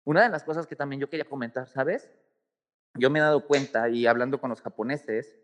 una 0.02 0.24
de 0.24 0.30
las 0.30 0.42
cosas 0.42 0.66
que 0.66 0.74
también 0.74 0.98
yo 0.98 1.08
quería 1.08 1.30
comentar, 1.30 1.68
¿sabes? 1.68 2.10
Yo 2.98 3.08
me 3.08 3.20
he 3.20 3.22
dado 3.22 3.46
cuenta 3.46 3.88
y 3.88 4.08
hablando 4.08 4.40
con 4.40 4.50
los 4.50 4.60
japoneses, 4.62 5.38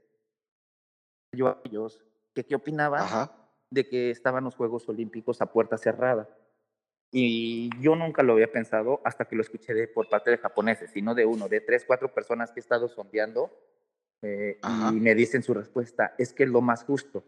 yo 1.30 1.46
a 1.46 1.60
ellos, 1.62 2.04
que 2.36 2.44
qué 2.44 2.54
opinaban 2.54 3.30
de 3.70 3.88
que 3.88 4.10
estaban 4.10 4.44
los 4.44 4.54
Juegos 4.54 4.86
Olímpicos 4.90 5.40
a 5.40 5.46
puerta 5.46 5.78
cerrada. 5.78 6.28
Y 7.10 7.70
yo 7.80 7.96
nunca 7.96 8.22
lo 8.22 8.34
había 8.34 8.52
pensado 8.52 9.00
hasta 9.04 9.24
que 9.24 9.36
lo 9.36 9.40
escuché 9.40 9.72
de, 9.72 9.88
por 9.88 10.10
parte 10.10 10.30
de 10.30 10.36
japoneses, 10.36 10.90
sino 10.90 11.14
de 11.14 11.24
uno, 11.24 11.48
de 11.48 11.62
tres, 11.62 11.84
cuatro 11.86 12.12
personas 12.12 12.52
que 12.52 12.60
he 12.60 12.62
estado 12.62 12.88
sondeando. 12.88 13.50
Eh, 14.20 14.60
y 14.92 15.00
me 15.00 15.14
dicen 15.14 15.42
su 15.42 15.54
respuesta, 15.54 16.14
es 16.18 16.34
que 16.34 16.44
es 16.44 16.50
lo 16.50 16.60
más 16.60 16.84
justo, 16.84 17.24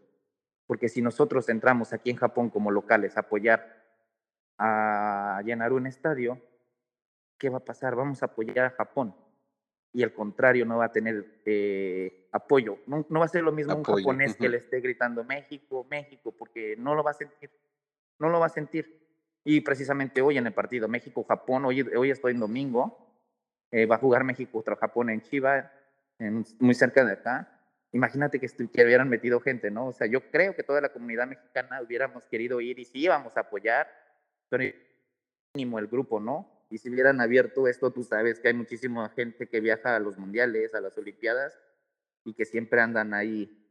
porque 0.67 0.91
si 0.91 1.01
nosotros 1.01 1.49
entramos 1.49 1.95
aquí 1.95 2.11
en 2.11 2.17
Japón 2.17 2.51
como 2.51 2.71
locales 2.71 3.17
a 3.17 3.21
apoyar 3.21 3.87
a 4.59 5.41
llenar 5.43 5.73
un 5.73 5.87
estadio, 5.87 6.39
¿qué 7.39 7.49
va 7.49 7.59
a 7.59 7.65
pasar? 7.65 7.95
Vamos 7.95 8.23
a 8.23 8.27
apoyar 8.27 8.67
a 8.67 8.71
Japón 8.71 9.15
y 9.93 10.03
el 10.03 10.13
contrario 10.13 10.65
no 10.65 10.79
va 10.79 10.87
a 10.87 10.93
tener 10.93 11.41
eh, 11.45 12.29
apoyo. 12.33 12.79
No, 12.87 13.05
va 13.11 13.25
a 13.25 13.29
ser 13.29 13.43
lo 13.43 13.53
mismo 13.53 13.75
un 13.75 13.85
japonés 13.85 14.37
que 14.37 14.49
le 14.49 14.59
esté 14.59 14.81
gritando 14.81 15.25
México, 15.25 15.87
México, 15.91 16.33
porque 16.37 16.77
no 16.79 16.95
lo 16.95 17.03
va 17.03 17.13
a 17.13 17.15
sentir. 17.15 17.51
No 18.19 18.29
lo 18.29 18.41
va 18.41 18.47
a 18.47 18.51
sentir. 18.51 18.99
Y 19.45 19.61
precisamente 19.61 20.21
hoy 20.21 20.37
en 20.37 20.47
el 20.47 20.53
partido 20.53 20.89
México-Japón, 20.89 21.65
hoy, 21.65 21.81
hoy 21.81 22.11
estoy 22.11 22.33
en 22.33 22.41
domingo, 22.41 23.17
eh, 23.71 23.87
va 23.87 23.97
a 23.97 23.99
jugar 23.99 24.25
México 24.25 24.53
contra 24.53 24.77
Japón 24.77 25.11
en 25.11 25.23
Chiva, 25.23 25.73
muy 26.59 26.75
cerca 26.75 27.05
de 27.05 27.13
acá. 27.13 27.61
Imagínate 27.93 28.39
que, 28.39 28.49
que 28.49 28.85
hubieran 28.85 29.09
metido 29.09 29.41
gente, 29.41 29.71
¿no? 29.71 29.87
O 29.87 29.93
sea, 29.93 30.07
yo 30.07 30.31
creo 30.31 30.55
que 30.55 30.63
toda 30.63 30.81
la 30.81 30.91
comunidad 30.91 31.27
mexicana 31.27 31.81
hubiéramos 31.81 32.27
querido 32.27 32.61
ir 32.61 32.79
y 32.79 32.85
sí 32.85 33.05
íbamos 33.05 33.37
a 33.37 33.41
apoyar, 33.41 33.89
pero 34.51 34.65
mínimo 35.55 35.79
el 35.79 35.87
grupo, 35.87 36.21
¿no? 36.21 36.58
Y 36.71 36.79
si 36.79 36.91
hubieran 36.91 37.21
abierto 37.21 37.67
esto, 37.67 37.91
tú 37.91 38.03
sabes 38.03 38.41
que 38.41 38.49
hay 38.49 38.55
muchísima 38.55 39.09
gente 39.11 39.49
que 39.49 39.61
viaja 39.61 39.97
a 39.97 40.01
los 40.01 40.19
mundiales, 40.19 40.75
a 40.75 40.81
las 40.81 40.99
Olimpiadas, 40.99 41.59
y 42.25 42.35
que 42.35 42.45
siempre 42.45 42.81
andan 42.81 43.15
ahí, 43.15 43.67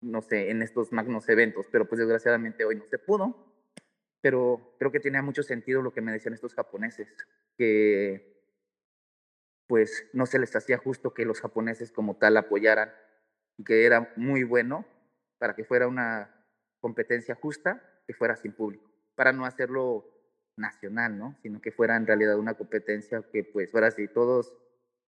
no 0.00 0.22
sé, 0.22 0.50
en 0.50 0.62
estos 0.62 0.90
magnos 0.92 1.28
eventos, 1.28 1.66
pero 1.70 1.86
pues 1.86 1.98
desgraciadamente 1.98 2.64
hoy 2.64 2.76
no 2.76 2.86
se 2.86 2.98
pudo. 2.98 3.46
Pero 4.22 4.74
creo 4.78 4.90
que 4.90 5.00
tenía 5.00 5.22
mucho 5.22 5.42
sentido 5.42 5.82
lo 5.82 5.92
que 5.92 6.00
me 6.00 6.12
decían 6.12 6.34
estos 6.34 6.54
japoneses, 6.54 7.08
que 7.56 8.30
pues 9.66 10.08
no 10.12 10.26
se 10.26 10.38
les 10.38 10.54
hacía 10.56 10.78
justo 10.78 11.14
que 11.14 11.24
los 11.24 11.40
japoneses 11.40 11.92
como 11.92 12.16
tal 12.16 12.36
apoyaran 12.36 12.92
y 13.56 13.64
que 13.64 13.84
era 13.84 14.12
muy 14.16 14.42
bueno 14.42 14.84
para 15.38 15.54
que 15.54 15.64
fuera 15.64 15.86
una 15.86 16.44
competencia 16.80 17.34
justa, 17.34 18.02
que 18.06 18.12
fuera 18.12 18.34
sin 18.34 18.52
público, 18.52 18.90
para 19.14 19.32
no 19.32 19.46
hacerlo 19.46 20.19
nacional, 20.56 21.18
¿no? 21.18 21.36
Sino 21.42 21.60
que 21.60 21.72
fuera 21.72 21.96
en 21.96 22.06
realidad 22.06 22.38
una 22.38 22.54
competencia 22.54 23.22
que 23.32 23.44
pues 23.44 23.70
fuera 23.70 23.88
así, 23.88 24.08
todos 24.08 24.52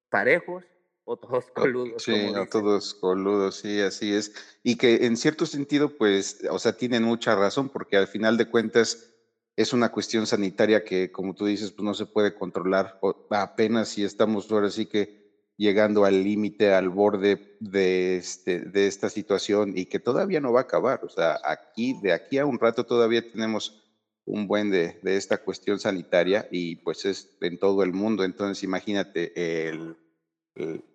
parejos 0.09 0.65
o 1.05 1.17
todos 1.17 1.47
coludos. 1.55 2.03
Sí, 2.03 2.33
o 2.35 2.47
todos 2.47 2.95
coludos, 2.95 3.57
sí, 3.57 3.81
así 3.81 4.15
es. 4.15 4.33
Y 4.63 4.77
que 4.77 5.07
en 5.07 5.17
cierto 5.17 5.47
sentido, 5.47 5.97
pues, 5.97 6.47
o 6.51 6.59
sea, 6.59 6.77
tienen 6.77 7.03
mucha 7.03 7.35
razón, 7.35 7.69
porque 7.69 7.97
al 7.97 8.07
final 8.07 8.37
de 8.37 8.49
cuentas 8.49 9.13
es 9.57 9.73
una 9.73 9.91
cuestión 9.91 10.27
sanitaria 10.27 10.85
que, 10.85 11.11
como 11.11 11.35
tú 11.35 11.47
dices, 11.47 11.73
pues 11.73 11.85
no 11.85 11.95
se 11.95 12.07
puede 12.07 12.35
controlar 12.35 12.99
apenas 13.31 13.89
si 13.89 14.05
estamos 14.05 14.51
ahora 14.51 14.71
sí 14.71 14.87
que 14.87 15.23
llegando 15.59 16.05
al 16.05 16.25
límite, 16.25 16.73
al 16.73 16.89
borde 16.89 17.57
de, 17.61 18.17
este, 18.17 18.61
de 18.61 18.87
esta 18.87 19.11
situación 19.11 19.77
y 19.77 19.87
que 19.87 20.01
todavía 20.01 20.41
no 20.41 20.53
va 20.53 20.61
a 20.61 20.65
acabar. 20.65 21.05
O 21.05 21.09
sea, 21.09 21.39
aquí, 21.45 22.01
de 22.03 22.13
aquí 22.13 22.39
a 22.39 22.47
un 22.47 22.59
rato 22.59 22.85
todavía 22.85 23.31
tenemos 23.31 23.82
un 24.25 24.47
buen 24.47 24.71
de, 24.71 24.99
esta 25.05 25.39
cuestión 25.39 25.79
sanitaria 25.79 26.49
y 26.51 26.77
pues 26.77 27.05
es 27.05 27.37
en 27.41 27.59
todo 27.59 27.83
el 27.83 27.93
mundo. 27.93 28.25
Entonces 28.25 28.63
imagínate, 28.63 29.69
el, 29.69 29.97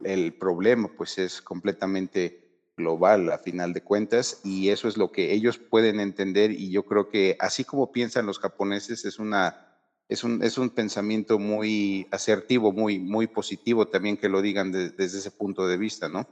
el, 0.04 0.34
problema 0.34 0.90
pues 0.96 1.18
es 1.18 1.42
completamente 1.42 2.72
global 2.78 3.32
a 3.32 3.40
final 3.40 3.74
de 3.74 3.82
cuentas 3.82 4.42
y 4.44 4.70
eso 4.70 4.88
es 4.88 4.98
lo 4.98 5.12
que 5.12 5.34
ellos 5.34 5.58
pueden 5.58 6.00
entender 6.00 6.52
y 6.52 6.70
yo 6.70 6.84
creo 6.84 7.10
que 7.10 7.36
así 7.40 7.64
como 7.64 7.92
piensan 7.92 8.28
los 8.28 8.40
japoneses 8.40 9.04
es 9.04 9.18
una 9.18 9.68
es 10.10 10.24
un, 10.24 10.42
es 10.44 10.58
un 10.58 10.70
pensamiento 10.70 11.38
muy 11.38 12.08
asertivo, 12.12 12.72
muy, 12.72 13.00
muy 13.00 13.28
positivo 13.28 13.88
también 13.88 14.18
que 14.18 14.30
lo 14.30 14.42
digan 14.42 14.72
desde 14.72 15.04
ese 15.04 15.32
punto 15.32 15.68
de 15.68 15.78
vista, 15.78 16.08
¿no? 16.08 16.28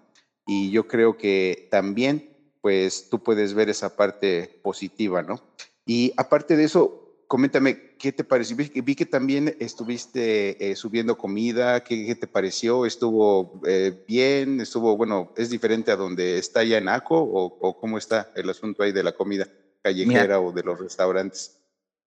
Y 0.47 0.71
yo 0.71 0.87
creo 0.87 1.17
que 1.17 1.67
también, 1.71 2.53
pues 2.61 3.09
tú 3.09 3.21
puedes 3.21 3.53
ver 3.53 3.69
esa 3.69 3.95
parte 3.97 4.59
positiva, 4.63 5.23
¿no? 5.23 5.41
Y 5.85 6.13
aparte 6.17 6.57
de 6.57 6.63
eso, 6.63 7.05
coméntame, 7.27 7.95
¿qué 7.97 8.11
te 8.11 8.23
pareció? 8.23 8.57
Vi, 8.57 8.95
que 8.95 9.05
también 9.05 9.55
estuviste 9.59 10.71
eh, 10.71 10.75
subiendo 10.75 11.17
comida, 11.17 11.83
¿qué, 11.83 12.15
te 12.15 12.27
pareció? 12.27 12.85
¿Estuvo 12.85 13.61
eh, 13.67 14.03
bien? 14.07 14.59
¿Estuvo, 14.61 14.97
bueno, 14.97 15.31
es 15.37 15.51
diferente 15.51 15.91
a 15.91 15.95
donde 15.95 16.39
está 16.39 16.63
ya 16.63 16.79
en 16.79 16.89
ACO 16.89 17.21
o, 17.21 17.77
cómo 17.79 17.99
está 17.99 18.31
el 18.35 18.49
asunto 18.49 18.81
ahí 18.81 18.91
de 18.91 19.03
la 19.03 19.11
comida 19.11 19.47
callejera 19.83 20.39
o 20.39 20.51
de 20.51 20.63
los 20.63 20.79
restaurantes? 20.79 21.61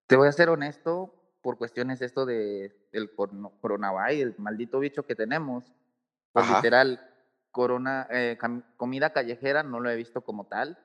Te 0.09 0.17
voy 0.17 0.27
a 0.27 0.33
ser 0.33 0.49
honesto, 0.49 1.15
por 1.41 1.57
cuestiones 1.57 2.03
esto 2.03 2.27
de, 2.27 2.75
del 2.93 3.11
coronavirus, 3.15 4.23
el 4.23 4.35
maldito 4.39 4.81
bicho 4.81 5.07
que 5.07 5.15
tenemos, 5.15 5.65
pues 6.33 6.51
literal, 6.51 7.01
corona, 7.53 8.09
eh, 8.11 8.37
comida 8.77 9.13
callejera 9.13 9.63
no 9.63 9.79
lo 9.79 9.89
he 9.89 9.97
visto 9.97 10.23
como 10.23 10.47
tal 10.47 10.79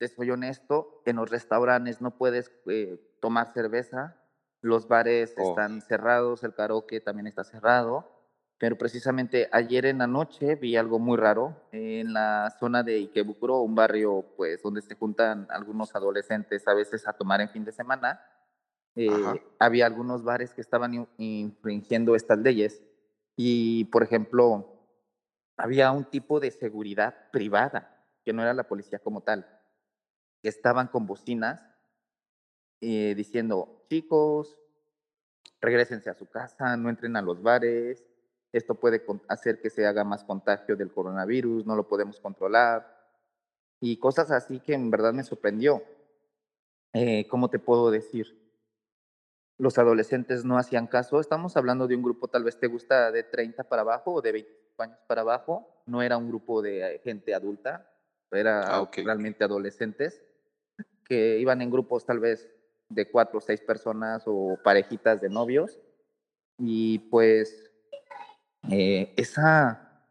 te 0.00 0.08
soy 0.08 0.30
honesto, 0.30 1.02
en 1.04 1.16
los 1.16 1.28
restaurantes 1.28 2.00
no 2.00 2.16
puedes 2.16 2.50
eh, 2.66 2.98
tomar 3.20 3.52
cerveza, 3.52 4.16
los 4.62 4.88
bares 4.88 5.34
oh. 5.36 5.50
están 5.50 5.82
cerrados, 5.82 6.42
el 6.42 6.54
karaoke 6.54 7.00
también 7.00 7.26
está 7.26 7.44
cerrado, 7.44 8.08
pero 8.56 8.78
precisamente 8.78 9.50
ayer 9.52 9.84
en 9.84 9.98
la 9.98 10.06
noche 10.06 10.54
vi 10.54 10.74
algo 10.76 10.98
muy 10.98 11.18
raro 11.18 11.54
en 11.70 12.14
la 12.14 12.50
zona 12.58 12.82
de 12.82 12.94
Ikebukuro, 12.94 13.60
un 13.60 13.74
barrio 13.74 14.24
pues 14.38 14.62
donde 14.62 14.80
se 14.80 14.94
juntan 14.94 15.46
algunos 15.50 15.94
adolescentes 15.94 16.66
a 16.66 16.72
veces 16.72 17.06
a 17.06 17.12
tomar 17.12 17.42
en 17.42 17.50
fin 17.50 17.66
de 17.66 17.72
semana. 17.72 18.22
Eh, 18.96 19.10
había 19.58 19.84
algunos 19.84 20.24
bares 20.24 20.54
que 20.54 20.62
estaban 20.62 21.08
infringiendo 21.18 22.16
estas 22.16 22.38
leyes 22.38 22.82
y, 23.36 23.84
por 23.84 24.02
ejemplo, 24.02 24.66
había 25.58 25.92
un 25.92 26.04
tipo 26.04 26.40
de 26.40 26.50
seguridad 26.50 27.30
privada 27.30 28.02
que 28.24 28.32
no 28.32 28.40
era 28.42 28.54
la 28.54 28.66
policía 28.66 28.98
como 28.98 29.22
tal 29.22 29.59
estaban 30.48 30.88
con 30.88 31.06
bocinas 31.06 31.70
eh, 32.80 33.14
diciendo, 33.14 33.84
chicos, 33.90 34.58
regresense 35.60 36.08
a 36.08 36.14
su 36.14 36.26
casa, 36.28 36.76
no 36.76 36.88
entren 36.88 37.16
a 37.16 37.22
los 37.22 37.42
bares, 37.42 38.06
esto 38.52 38.74
puede 38.74 39.04
hacer 39.28 39.60
que 39.60 39.68
se 39.68 39.86
haga 39.86 40.02
más 40.02 40.24
contagio 40.24 40.76
del 40.76 40.90
coronavirus, 40.90 41.66
no 41.66 41.76
lo 41.76 41.86
podemos 41.86 42.18
controlar, 42.20 42.98
y 43.80 43.98
cosas 43.98 44.30
así 44.30 44.60
que 44.60 44.74
en 44.74 44.90
verdad 44.90 45.12
me 45.12 45.22
sorprendió. 45.22 45.82
Eh, 46.92 47.26
¿Cómo 47.28 47.50
te 47.50 47.58
puedo 47.58 47.90
decir? 47.90 48.38
Los 49.58 49.76
adolescentes 49.76 50.44
no 50.44 50.56
hacían 50.56 50.86
caso, 50.86 51.20
estamos 51.20 51.56
hablando 51.58 51.86
de 51.86 51.96
un 51.96 52.02
grupo 52.02 52.28
tal 52.28 52.44
vez 52.44 52.58
te 52.58 52.66
gusta 52.66 53.12
de 53.12 53.24
30 53.24 53.64
para 53.64 53.82
abajo 53.82 54.14
o 54.14 54.22
de 54.22 54.32
25 54.32 54.82
años 54.82 54.98
para 55.06 55.20
abajo, 55.20 55.82
no 55.84 56.00
era 56.00 56.16
un 56.16 56.28
grupo 56.28 56.62
de 56.62 56.98
gente 57.04 57.34
adulta, 57.34 57.86
era 58.32 58.78
ah, 58.78 58.90
realmente 58.96 59.44
adolescentes 59.44 60.22
que 61.10 61.40
iban 61.40 61.60
en 61.60 61.72
grupos 61.72 62.06
tal 62.06 62.20
vez 62.20 62.48
de 62.88 63.10
cuatro 63.10 63.38
o 63.38 63.40
seis 63.40 63.60
personas 63.60 64.22
o 64.26 64.56
parejitas 64.62 65.20
de 65.20 65.28
novios. 65.28 65.80
Y 66.56 67.00
pues 67.10 67.68
eh, 68.70 69.12
esa, 69.16 70.06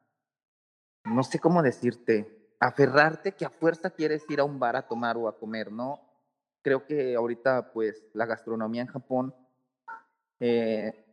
no 1.05 1.23
sé 1.23 1.39
cómo 1.39 1.63
decirte, 1.63 2.51
aferrarte 2.59 3.31
que 3.31 3.45
a 3.45 3.49
fuerza 3.49 3.91
quieres 3.91 4.25
ir 4.29 4.41
a 4.41 4.43
un 4.43 4.59
bar 4.59 4.75
a 4.75 4.85
tomar 4.89 5.15
o 5.15 5.29
a 5.29 5.39
comer, 5.39 5.71
¿no? 5.71 6.01
Creo 6.61 6.85
que 6.85 7.15
ahorita 7.15 7.71
pues 7.71 8.03
la 8.11 8.25
gastronomía 8.25 8.81
en 8.81 8.89
Japón 8.89 9.33
eh, 10.41 11.05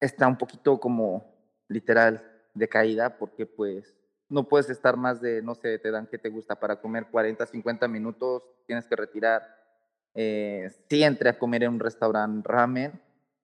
está 0.00 0.26
un 0.26 0.38
poquito 0.38 0.80
como 0.80 1.36
literal 1.68 2.46
decaída 2.54 3.18
porque 3.18 3.44
pues 3.44 3.94
no 4.32 4.48
puedes 4.48 4.70
estar 4.70 4.96
más 4.96 5.20
de, 5.20 5.42
no 5.42 5.54
sé, 5.54 5.78
te 5.78 5.90
dan 5.90 6.06
que 6.06 6.16
te 6.16 6.30
gusta 6.30 6.58
para 6.58 6.80
comer 6.80 7.06
40, 7.10 7.44
50 7.44 7.86
minutos, 7.86 8.42
tienes 8.66 8.86
que 8.86 8.96
retirar. 8.96 9.42
Eh, 10.14 10.70
sí 10.88 11.02
entré 11.02 11.28
a 11.28 11.38
comer 11.38 11.64
en 11.64 11.74
un 11.74 11.80
restaurante 11.80 12.48
ramen, 12.48 12.98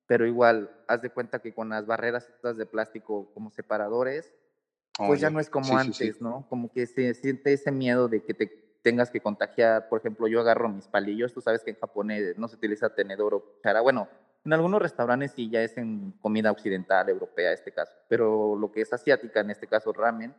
pero 0.07 0.27
igual, 0.27 0.71
haz 0.87 1.03
de 1.03 1.11
cuenta 1.11 1.41
que 1.41 1.53
con 1.53 1.69
las 1.69 1.85
barreras 1.85 2.31
estas 2.31 2.57
de 2.57 2.65
plástico 2.65 3.31
como 3.35 3.51
separadores, 3.51 4.33
pues 4.97 5.21
ya 5.21 5.29
no 5.29 5.41
es 5.41 5.51
como 5.51 5.77
antes, 5.77 6.23
¿no? 6.23 6.47
Como 6.49 6.73
que 6.73 6.87
se 6.87 7.13
siente 7.13 7.53
ese 7.53 7.71
miedo 7.71 8.09
de 8.09 8.25
que 8.25 8.33
te 8.33 8.47
tengas 8.83 9.11
que 9.11 9.21
contagiar. 9.21 9.91
Por 9.91 10.01
ejemplo, 10.01 10.27
yo 10.27 10.41
agarro 10.41 10.71
mis 10.71 10.89
palillos, 10.89 11.35
tú 11.35 11.43
sabes 11.43 11.63
que 11.63 11.71
en 11.71 11.77
japonés 11.77 12.39
no 12.39 12.49
se 12.49 12.57
utiliza 12.57 12.95
tenedor 12.95 13.35
o 13.35 13.45
cuchara. 13.45 13.83
Bueno, 13.83 14.09
en 14.45 14.55
algunos 14.55 14.81
restaurantes 14.81 15.33
sí 15.33 15.51
ya 15.51 15.63
es 15.63 15.77
en 15.77 16.13
comida 16.23 16.51
occidental, 16.51 17.11
europea, 17.11 17.53
este 17.53 17.73
caso, 17.73 17.93
pero 18.09 18.57
lo 18.57 18.73
que 18.73 18.81
es 18.81 18.93
asiática, 18.93 19.41
en 19.41 19.51
este 19.51 19.67
caso 19.67 19.93
ramen, 19.93 20.35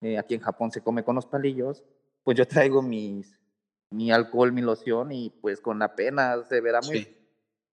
eh, 0.00 0.18
aquí 0.18 0.34
en 0.34 0.40
Japón 0.40 0.70
se 0.70 0.82
come 0.82 1.04
con 1.04 1.14
los 1.14 1.26
palillos, 1.26 1.84
pues 2.22 2.36
yo 2.36 2.46
traigo 2.46 2.82
mis, 2.82 3.38
mi 3.90 4.10
alcohol, 4.10 4.52
mi 4.52 4.62
loción 4.62 5.12
y 5.12 5.30
pues 5.30 5.60
con 5.60 5.78
la 5.78 5.94
pena 5.94 6.42
se 6.44 6.60
verá 6.60 6.80
muy, 6.82 7.16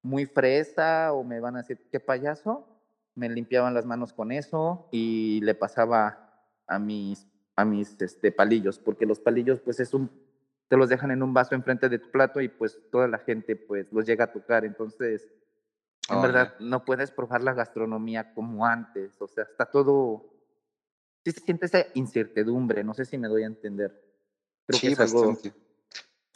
muy 0.02 0.26
fresa 0.26 1.14
o 1.14 1.24
me 1.24 1.40
van 1.40 1.56
a 1.56 1.60
decir, 1.60 1.88
qué 1.92 2.00
payaso. 2.00 2.68
Me 3.16 3.28
limpiaban 3.28 3.74
las 3.74 3.86
manos 3.86 4.14
con 4.14 4.32
eso 4.32 4.88
y 4.92 5.42
le 5.42 5.54
pasaba 5.54 6.32
a 6.68 6.80
mis, 6.80 7.28
a 7.56 7.66
mis 7.66 8.02
este, 8.02 8.32
palillos, 8.32 8.80
porque 8.80 9.06
los 9.06 9.20
palillos 9.20 9.60
pues 9.60 9.80
es 9.80 9.94
un, 9.94 10.10
te 10.70 10.78
los 10.78 10.88
dejan 10.88 11.12
en 11.12 11.22
un 11.22 11.34
vaso 11.34 11.54
enfrente 11.56 11.90
de 11.90 12.00
tu 12.00 12.10
plato 12.12 12.40
y 12.40 12.48
pues 12.48 12.80
toda 12.90 13.08
la 13.08 13.18
gente 13.18 13.58
pues 13.58 13.92
los 13.92 14.06
llega 14.06 14.26
a 14.26 14.32
tocar. 14.32 14.64
Entonces, 14.64 15.28
en 16.10 16.22
verdad, 16.22 16.56
no 16.60 16.86
puedes 16.86 17.12
probar 17.12 17.44
la 17.44 17.54
gastronomía 17.54 18.34
como 18.34 18.66
antes, 18.66 19.22
o 19.22 19.28
sea, 19.28 19.44
está 19.44 19.66
todo 19.66 20.31
sí 21.24 21.32
se 21.32 21.42
siente 21.42 21.66
esa 21.66 21.86
incertidumbre, 21.94 22.84
no 22.84 22.94
sé 22.94 23.06
si 23.06 23.18
me 23.18 23.28
doy 23.28 23.44
a 23.44 23.48
entender. 23.48 23.92
Creo 24.66 24.80
sí, 24.80 24.88
que 24.88 24.94
es 24.94 25.00
algo, 25.00 25.38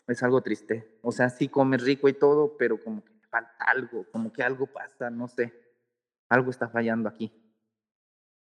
es 0.08 0.24
algo 0.24 0.42
triste. 0.42 0.98
O 1.02 1.12
sea, 1.12 1.30
sí 1.30 1.48
comes 1.48 1.84
rico 1.84 2.08
y 2.08 2.14
todo, 2.14 2.58
pero 2.58 2.84
como 2.84 3.04
que 3.04 3.14
falta 3.30 3.56
algo, 3.66 4.06
como 4.12 4.32
que 4.32 4.44
algo 4.44 4.68
pasa, 4.68 5.10
no 5.10 5.28
sé. 5.28 5.54
Algo 6.30 6.52
está 6.52 6.68
fallando 6.70 7.10
aquí. 7.10 7.32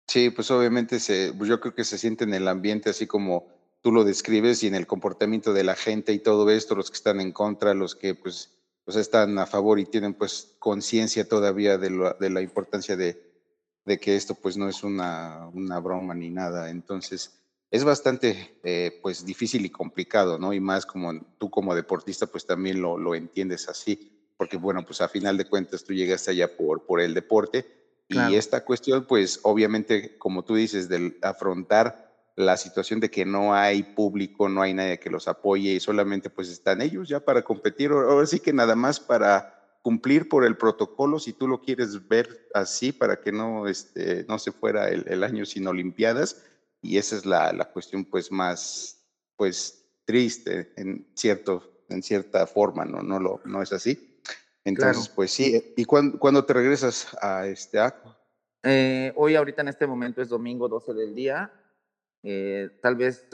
Sí, 0.07 0.31
pues 0.31 0.51
obviamente 0.51 0.99
se, 0.99 1.33
pues 1.37 1.49
yo 1.49 1.61
creo 1.61 1.75
que 1.75 1.85
se 1.85 1.99
siente 1.99 2.25
en 2.25 2.35
el 2.35 2.49
ambiente 2.49 2.91
así 2.91 3.07
como 3.07 3.49
tú 3.81 3.93
lo 3.93 4.05
describes 4.05 4.63
y 4.63 4.67
en 4.67 4.75
el 4.75 4.87
comportamiento 4.87 5.53
de 5.53 5.65
la 5.65 5.77
gente 5.77 6.13
y 6.13 6.19
todo 6.19 6.51
esto, 6.51 6.75
los 6.75 6.91
que 6.91 6.97
están 6.97 7.21
en 7.21 7.33
contra, 7.33 7.75
los 7.75 7.95
que 7.95 8.15
pues, 8.15 8.59
pues 8.85 8.97
están 8.97 9.39
a 9.39 9.47
favor 9.47 9.79
y 9.79 9.87
tienen 9.87 10.15
pues 10.15 10.57
conciencia 10.59 11.29
todavía 11.29 11.79
de, 11.79 12.15
de 12.19 12.31
la 12.31 12.43
importancia 12.43 12.97
de, 12.97 13.30
de 13.85 13.99
que 13.99 14.17
esto 14.17 14.35
pues 14.35 14.57
no 14.57 14.69
es 14.69 14.83
una, 14.83 15.49
una 15.53 15.79
broma 15.81 16.15
ni 16.15 16.31
nada. 16.31 16.71
Entonces, 16.71 17.41
es 17.71 17.85
bastante 17.85 18.59
eh, 18.65 18.99
pues 19.03 19.25
difícil 19.25 19.65
y 19.65 19.71
complicado, 19.71 20.39
¿no? 20.39 20.53
Y 20.53 20.61
más 20.61 20.87
como 20.87 21.21
tú 21.39 21.51
como 21.51 21.75
deportista 21.75 22.27
pues 22.27 22.45
también 22.47 22.83
lo, 22.83 22.99
lo 22.99 23.15
entiendes 23.15 23.69
así, 23.69 24.13
porque 24.37 24.57
bueno, 24.57 24.85
pues 24.85 25.01
a 25.01 25.09
final 25.09 25.37
de 25.37 25.45
cuentas 25.45 25.85
tú 25.85 25.93
llegaste 25.93 26.33
allá 26.33 26.57
por, 26.57 26.85
por 26.85 27.01
el 27.01 27.15
deporte 27.15 27.79
y 28.09 28.35
esta 28.35 28.65
cuestión 28.65 29.05
pues 29.07 29.39
obviamente 29.45 30.19
como 30.19 30.43
tú 30.45 30.57
dices, 30.57 30.89
del 30.89 31.17
afrontar 31.23 32.11
la 32.35 32.57
situación 32.57 32.99
de 32.99 33.09
que 33.09 33.25
no 33.25 33.55
hay 33.55 33.85
público, 33.85 34.49
no 34.49 34.63
hay 34.63 34.75
nadie 34.75 34.99
que 34.99 35.11
los 35.11 35.29
apoye 35.29 35.75
y 35.75 35.81
solamente 35.81 36.29
pues 36.29 36.49
están 36.49 36.83
ellos 36.83 37.09
ya 37.09 37.21
para 37.21 37.43
competir, 37.43 37.93
ahora 37.93 38.27
sí 38.27 38.41
que 38.41 38.53
nada 38.53 38.75
más 38.75 38.99
para 38.99 39.60
cumplir 39.83 40.29
por 40.29 40.45
el 40.45 40.57
protocolo, 40.57 41.19
si 41.19 41.33
tú 41.33 41.49
lo 41.49 41.61
quieres 41.61 42.09
ver 42.09 42.49
así, 42.55 42.93
para 42.93 43.21
que 43.21 43.33
no, 43.33 43.67
este, 43.67 44.25
no 44.29 44.39
se 44.39 44.53
fuera 44.53 44.89
el, 44.89 45.25
año 45.25 45.47
sin 45.47 45.67
Olimpiadas. 45.67 46.43
Y 46.83 46.99
esa 46.99 47.17
es 47.17 47.27
la, 47.27 47.53
la, 47.53 47.67
cuestión 47.67 48.05
pues 48.05 48.33
más 48.33 49.07
pues 49.37 49.85
triste 50.05 50.73
en, 50.77 51.07
cierto, 51.15 51.85
en 51.89 52.03
cierta 52.03 52.47
forma, 52.47 52.85
¿no? 52.85 53.03
No, 53.03 53.19
lo, 53.19 53.41
no 53.45 53.63
es 53.63 53.73
así. 53.73 54.21
Entonces, 54.65 55.09
pues 55.09 55.31
sí. 55.31 55.75
¿Y 55.77 55.85
cuándo, 55.85 56.45
te 56.45 56.53
regresas 56.53 57.17
a 57.21 57.47
este 57.47 57.79
acto? 57.79 58.17
Eh, 58.63 59.13
hoy, 59.17 59.35
ahorita 59.35 59.63
en 59.63 59.69
este 59.69 59.87
momento 59.87 60.21
es 60.21 60.29
domingo 60.29 60.69
12 60.69 60.93
del 60.95 61.15
día. 61.15 61.53
Eh, 62.23 62.69
tal 62.83 62.97
vez 62.97 63.27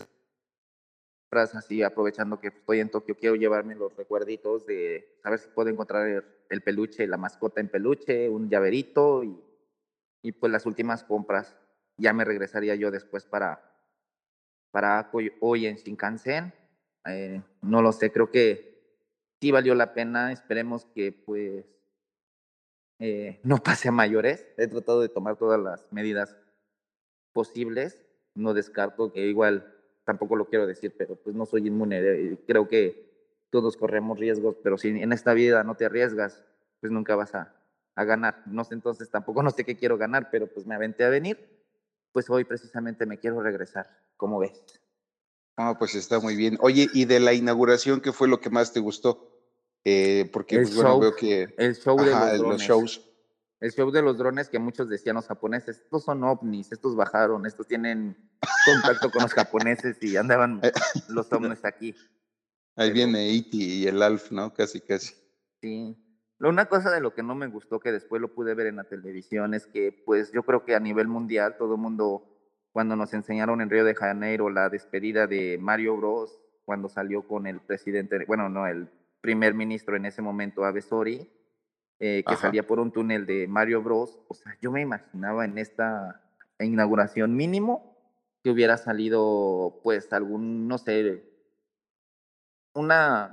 así, 1.55 1.83
aprovechando 1.83 2.41
que 2.41 2.49
estoy 2.49 2.81
en 2.81 2.91
Tokio, 2.91 3.17
quiero 3.17 3.37
llevarme 3.37 3.75
los 3.75 3.95
recuerditos 3.97 4.67
de 4.67 5.19
saber 5.23 5.39
si 5.39 5.49
puedo 5.49 5.69
encontrar 5.69 6.25
el, 6.51 6.63
peluche, 6.63 7.07
la 7.07 7.17
mascota 7.17 7.61
en 7.61 7.69
peluche, 7.69 8.29
un 8.29 8.49
llaverito 8.49 9.25
y, 9.25 9.41
y, 10.23 10.33
pues 10.33 10.53
las 10.53 10.67
últimas 10.67 11.05
compras. 11.05 11.57
Ya 11.99 12.13
me 12.13 12.25
regresaría 12.25 12.75
yo 12.75 12.91
después 12.91 13.25
para, 13.25 13.63
para 14.71 15.11
hoy 15.41 15.67
en 15.67 15.77
Shinkansen. 15.77 16.53
Eh, 17.07 17.43
no 17.63 17.83
lo 17.83 17.93
sé, 17.93 18.11
creo 18.11 18.31
que 18.31 18.77
sí 19.41 19.51
valió 19.51 19.75
la 19.75 19.95
pena. 19.95 20.33
Esperemos 20.33 20.87
que 20.95 21.13
pues 21.13 21.65
eh, 22.99 23.41
no 23.43 23.57
pase 23.63 23.89
a 23.89 23.93
mayores. 23.93 24.47
He 24.57 24.67
tratado 24.67 25.01
de 25.01 25.09
tomar 25.09 25.37
todas 25.37 25.61
las 25.61 25.91
medidas 25.93 26.37
posibles. 27.33 28.05
No 28.35 28.53
descarto 28.53 29.13
que 29.13 29.27
igual 29.27 29.75
tampoco 30.05 30.37
lo 30.37 30.47
quiero 30.47 30.67
decir, 30.67 30.95
pero 30.97 31.17
pues 31.17 31.35
no 31.35 31.47
soy 31.47 31.67
inmune. 31.67 32.39
Creo 32.47 32.69
que 32.69 33.07
todos 33.51 33.77
corremos 33.77 34.19
riesgos, 34.19 34.57
pero 34.63 34.79
si 34.79 34.89
en 34.89 35.13
esta 35.13 35.35
vida 35.35 35.65
no 35.65 35.75
te 35.77 35.87
arriesgas, 35.87 36.45
pues 36.81 36.93
nunca 36.93 37.17
vas 37.17 37.35
a, 37.35 37.55
a 37.95 38.05
ganar. 38.05 38.43
No 38.47 38.65
sé, 38.65 38.75
entonces 38.75 39.11
tampoco 39.11 39.43
no 39.43 39.51
sé 39.51 39.65
qué 39.65 39.77
quiero 39.77 39.99
ganar, 39.99 40.29
pero 40.31 40.47
pues 40.47 40.67
me 40.67 40.75
aventé 40.75 41.05
a 41.05 41.09
venir. 41.09 41.65
Pues 42.13 42.31
hoy 42.31 42.45
precisamente 42.45 43.07
me 43.07 43.19
quiero 43.19 43.41
regresar. 43.43 43.89
¿Cómo 44.17 44.39
ves? 44.39 44.63
Ah, 45.57 45.77
pues 45.79 45.95
está 45.95 46.21
muy 46.21 46.37
bien. 46.37 46.59
Oye, 46.61 46.89
¿y 46.93 47.05
de 47.07 47.21
la 47.21 47.33
inauguración 47.33 48.01
qué 48.01 48.13
fue 48.13 48.29
lo 48.29 48.41
que 48.41 48.51
más 48.51 48.73
te 48.73 48.81
gustó? 48.81 49.33
Eh, 49.85 50.29
porque 50.33 50.57
pues, 50.57 50.75
bueno, 50.75 50.99
veo 50.99 51.15
que... 51.15 51.55
El 51.57 51.75
show 51.77 51.97
de 51.97 52.39
los, 52.39 52.61
shows 52.61 53.07
el 53.61 53.73
show 53.73 53.91
de 53.91 54.03
los 54.03 54.19
drones 54.19 54.49
que 54.49 54.59
muchos 54.59 54.89
decían 54.89 55.17
los 55.17 55.27
japoneses, 55.27 55.79
estos 55.79 56.05
son 56.05 56.23
ovnis, 56.25 56.73
estos 56.73 56.95
bajaron, 56.95 57.47
estos 57.47 57.67
tienen 57.67 58.17
contacto 58.67 59.11
con 59.11 59.23
los 59.23 59.33
japoneses 59.33 59.97
y 60.03 60.17
andaban 60.17 60.61
los 61.09 61.33
ovnis 61.33 61.65
aquí. 61.65 61.95
Ahí 62.77 62.93
viene 62.93 63.29
Iti 63.31 63.83
y 63.83 63.87
el 63.87 64.03
Alf, 64.03 64.31
¿no? 64.31 64.53
Casi, 64.53 64.81
casi. 64.81 65.15
Sí. 65.61 65.97
Una 66.39 66.67
cosa 66.67 66.91
de 66.91 67.01
lo 67.01 67.15
que 67.15 67.23
no 67.23 67.35
me 67.35 67.47
gustó, 67.47 67.81
que 67.81 67.91
después 67.91 68.21
lo 68.21 68.35
pude 68.35 68.55
ver 68.55 68.67
en 68.67 68.77
la 68.77 68.85
televisión, 68.85 69.55
es 69.55 69.67
que 69.67 69.91
pues 70.05 70.31
yo 70.33 70.43
creo 70.43 70.65
que 70.67 70.75
a 70.75 70.81
nivel 70.81 71.09
mundial 71.09 71.57
todo 71.57 71.77
el 71.77 71.81
mundo, 71.81 72.25
cuando 72.73 72.95
nos 72.95 73.15
enseñaron 73.15 73.63
en 73.63 73.71
Río 73.71 73.85
de 73.85 73.95
Janeiro 73.95 74.51
la 74.51 74.69
despedida 74.69 75.27
de 75.27 75.57
Mario 75.59 75.97
Bros, 75.97 76.39
cuando 76.67 76.91
salió 76.91 77.27
con 77.27 77.47
el 77.47 77.61
presidente, 77.61 78.23
bueno, 78.27 78.51
no, 78.51 78.67
el 78.67 78.91
primer 79.23 79.55
ministro 79.55 79.97
en 79.97 80.05
ese 80.05 80.21
momento, 80.21 80.67
Abe 80.67 80.83
Sori, 80.83 81.31
eh, 81.99 82.23
que 82.27 82.37
salía 82.37 82.67
por 82.67 82.79
un 82.79 82.93
túnel 82.93 83.25
de 83.25 83.49
Mario 83.49 83.83
Bros. 83.83 84.21
O 84.29 84.35
sea, 84.35 84.55
yo 84.61 84.71
me 84.71 84.83
imaginaba 84.83 85.47
en 85.47 85.57
esta 85.57 86.23
inauguración 86.59 87.35
mínimo 87.35 87.97
que 88.43 88.51
hubiera 88.51 88.77
salido, 88.77 89.81
pues, 89.83 90.13
algún, 90.13 90.69
no 90.69 90.77
sé, 90.77 91.25
una, 92.77 93.31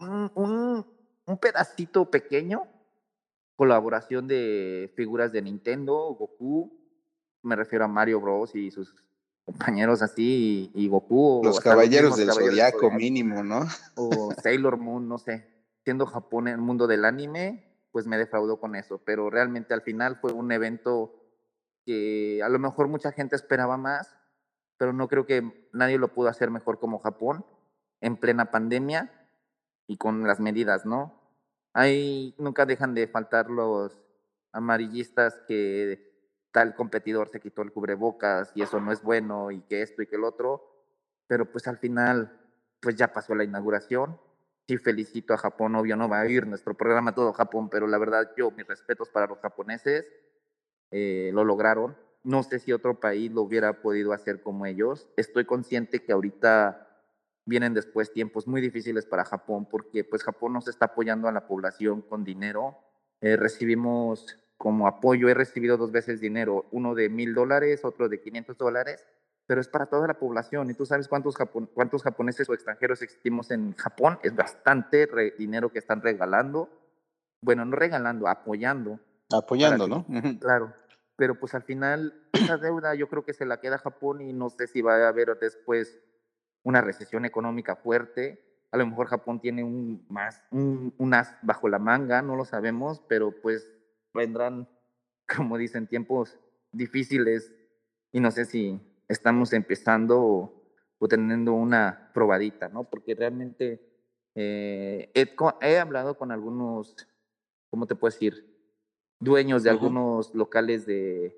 un, 0.00 0.84
un, 1.26 1.38
pedacito 1.38 2.10
pequeño, 2.10 2.66
colaboración 3.56 4.26
de 4.26 4.92
figuras 4.96 5.32
de 5.32 5.42
Nintendo, 5.42 6.14
Goku, 6.14 6.76
me 7.42 7.56
refiero 7.56 7.84
a 7.84 7.88
Mario 7.88 8.20
Bros. 8.20 8.54
y 8.54 8.70
sus 8.70 8.94
compañeros 9.44 10.02
así, 10.02 10.70
y, 10.74 10.88
Goku. 10.88 11.40
Los 11.44 11.60
caballeros 11.60 12.16
del 12.16 12.32
Zodiaco 12.32 12.90
mínimo, 12.90 13.42
¿no? 13.42 13.66
O 13.96 14.32
Sailor 14.42 14.76
Moon, 14.76 15.08
no 15.08 15.18
sé. 15.18 15.48
Siendo 15.84 16.04
Japón 16.04 16.48
en 16.48 16.54
el 16.54 16.60
mundo 16.60 16.86
del 16.86 17.04
anime, 17.04 17.64
pues 17.92 18.06
me 18.06 18.18
defraudó 18.18 18.60
con 18.60 18.74
eso, 18.74 19.00
pero 19.04 19.30
realmente 19.30 19.72
al 19.72 19.82
final 19.82 20.18
fue 20.20 20.32
un 20.32 20.52
evento 20.52 21.14
que 21.86 22.42
a 22.44 22.48
lo 22.48 22.58
mejor 22.58 22.88
mucha 22.88 23.12
gente 23.12 23.36
esperaba 23.36 23.78
más, 23.78 24.14
pero 24.76 24.92
no 24.92 25.08
creo 25.08 25.24
que 25.24 25.70
nadie 25.72 25.96
lo 25.96 26.08
pudo 26.08 26.28
hacer 26.28 26.50
mejor 26.50 26.78
como 26.78 26.98
Japón 26.98 27.44
en 28.00 28.16
plena 28.16 28.50
pandemia 28.50 29.12
y 29.86 29.96
con 29.96 30.26
las 30.26 30.40
medidas, 30.40 30.86
¿no? 30.86 31.20
Ahí 31.72 32.34
nunca 32.38 32.66
dejan 32.66 32.94
de 32.94 33.06
faltar 33.08 33.50
los 33.50 33.98
amarillistas 34.52 35.40
que 35.46 36.08
tal 36.52 36.74
competidor 36.74 37.28
se 37.28 37.40
quitó 37.40 37.62
el 37.62 37.72
cubrebocas 37.72 38.52
y 38.54 38.62
eso 38.62 38.80
no 38.80 38.92
es 38.92 39.02
bueno 39.02 39.50
y 39.50 39.60
que 39.62 39.82
esto 39.82 40.02
y 40.02 40.06
que 40.06 40.16
el 40.16 40.24
otro, 40.24 40.66
pero 41.26 41.50
pues 41.50 41.66
al 41.68 41.78
final 41.78 42.40
pues 42.80 42.96
ya 42.96 43.12
pasó 43.12 43.34
la 43.34 43.44
inauguración 43.44 44.18
sí 44.68 44.76
felicito 44.76 45.32
a 45.32 45.38
Japón, 45.38 45.74
obvio 45.74 45.96
no 45.96 46.10
va 46.10 46.20
a 46.20 46.28
ir 46.28 46.46
nuestro 46.46 46.74
programa 46.74 47.14
todo 47.14 47.32
Japón, 47.32 47.70
pero 47.70 47.86
la 47.86 47.96
verdad 47.96 48.30
yo 48.36 48.50
mis 48.50 48.66
respetos 48.66 49.08
para 49.08 49.26
los 49.26 49.38
japoneses, 49.38 50.04
eh, 50.90 51.30
lo 51.32 51.42
lograron. 51.42 51.96
No 52.22 52.42
sé 52.42 52.58
si 52.58 52.72
otro 52.72 53.00
país 53.00 53.32
lo 53.32 53.42
hubiera 53.42 53.80
podido 53.80 54.12
hacer 54.12 54.42
como 54.42 54.66
ellos. 54.66 55.08
Estoy 55.16 55.46
consciente 55.46 56.02
que 56.04 56.12
ahorita 56.12 56.87
vienen 57.48 57.74
después 57.74 58.12
tiempos 58.12 58.46
muy 58.46 58.60
difíciles 58.60 59.06
para 59.06 59.24
Japón 59.24 59.66
porque 59.70 60.04
pues 60.04 60.22
Japón 60.22 60.52
nos 60.52 60.68
está 60.68 60.86
apoyando 60.86 61.28
a 61.28 61.32
la 61.32 61.46
población 61.46 62.02
con 62.02 62.24
dinero. 62.24 62.78
Eh, 63.20 63.36
recibimos 63.36 64.36
como 64.56 64.86
apoyo, 64.86 65.28
he 65.28 65.34
recibido 65.34 65.76
dos 65.76 65.92
veces 65.92 66.20
dinero, 66.20 66.66
uno 66.72 66.94
de 66.94 67.08
mil 67.08 67.34
dólares, 67.34 67.84
otro 67.84 68.08
de 68.08 68.20
500 68.20 68.58
dólares 68.58 69.06
pero 69.48 69.62
es 69.62 69.68
para 69.68 69.86
toda 69.86 70.06
la 70.06 70.18
población. 70.18 70.70
Y 70.70 70.74
tú 70.74 70.84
sabes 70.84 71.08
cuántos, 71.08 71.34
cuántos 71.72 72.02
japoneses 72.02 72.46
o 72.50 72.52
extranjeros 72.52 73.00
existimos 73.00 73.50
en 73.50 73.74
Japón. 73.76 74.18
Es 74.22 74.36
bastante 74.36 75.08
dinero 75.38 75.72
que 75.72 75.78
están 75.78 76.02
regalando. 76.02 76.68
Bueno, 77.40 77.64
no 77.64 77.74
regalando, 77.74 78.28
apoyando. 78.28 79.00
Apoyando, 79.32 79.88
¿no? 79.88 80.04
Claro. 80.38 80.74
Pero 81.16 81.40
pues 81.40 81.54
al 81.54 81.62
final, 81.62 82.28
esa 82.34 82.58
deuda 82.58 82.94
yo 82.94 83.08
creo 83.08 83.24
que 83.24 83.32
se 83.32 83.46
la 83.46 83.58
queda 83.58 83.78
Japón 83.78 84.20
y 84.20 84.34
no 84.34 84.50
sé 84.50 84.66
si 84.66 84.82
va 84.82 84.96
a 84.96 85.08
haber 85.08 85.38
después 85.38 85.98
una 86.68 86.82
recesión 86.82 87.24
económica 87.24 87.76
fuerte. 87.76 88.44
A 88.70 88.76
lo 88.76 88.86
mejor 88.86 89.06
Japón 89.06 89.40
tiene 89.40 89.64
un, 89.64 90.04
más, 90.10 90.42
un, 90.50 90.94
un 90.98 91.14
as 91.14 91.34
bajo 91.40 91.66
la 91.66 91.78
manga, 91.78 92.20
no 92.20 92.36
lo 92.36 92.44
sabemos, 92.44 93.00
pero 93.08 93.32
pues 93.40 93.72
vendrán, 94.12 94.68
como 95.36 95.56
dicen, 95.56 95.86
tiempos 95.86 96.38
difíciles 96.70 97.54
y 98.12 98.20
no 98.20 98.30
sé 98.30 98.44
si 98.44 98.78
estamos 99.08 99.54
empezando 99.54 100.20
o, 100.20 101.08
teniendo 101.08 101.54
una 101.54 102.10
probadita, 102.12 102.68
¿no? 102.68 102.84
Porque 102.84 103.14
realmente 103.14 103.80
eh, 104.34 105.10
he, 105.14 105.78
hablado 105.78 106.18
con 106.18 106.32
algunos, 106.32 106.96
¿cómo 107.70 107.86
te 107.86 107.94
puedo 107.94 108.12
decir? 108.12 108.44
Dueños 109.20 109.62
de 109.62 109.70
algunos 109.70 110.34
locales 110.34 110.84
de 110.84 111.34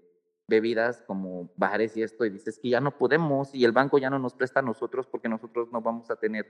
bebidas 0.50 1.02
como 1.06 1.50
bares 1.56 1.96
y 1.96 2.02
esto, 2.02 2.26
y 2.26 2.30
dices 2.30 2.58
que 2.58 2.68
ya 2.68 2.80
no 2.80 2.98
podemos 2.98 3.54
y 3.54 3.64
el 3.64 3.72
banco 3.72 3.96
ya 3.96 4.10
no 4.10 4.18
nos 4.18 4.34
presta 4.34 4.60
a 4.60 4.62
nosotros 4.62 5.06
porque 5.06 5.30
nosotros 5.30 5.72
no 5.72 5.80
vamos 5.80 6.10
a 6.10 6.16
tener 6.16 6.46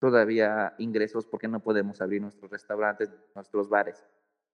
todavía 0.00 0.74
ingresos 0.78 1.26
porque 1.26 1.46
no 1.46 1.60
podemos 1.60 2.00
abrir 2.00 2.20
nuestros 2.20 2.50
restaurantes, 2.50 3.10
nuestros 3.34 3.68
bares. 3.68 4.04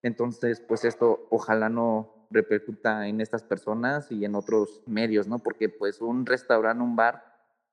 Entonces, 0.03 0.61
pues 0.61 0.85
esto 0.85 1.27
ojalá 1.31 1.69
no, 1.69 2.23
repercuta 2.33 3.07
en 3.07 3.21
estas 3.21 3.43
personas 3.43 4.11
y 4.11 4.25
en 4.25 4.35
otros 4.35 4.83
medios, 4.87 5.29
¿no? 5.29 5.39
Porque 5.39 5.69
pues 5.69 6.01
un 6.01 6.27
restaurante, 6.27 6.83
un 6.83 6.97
bar, 6.97 7.23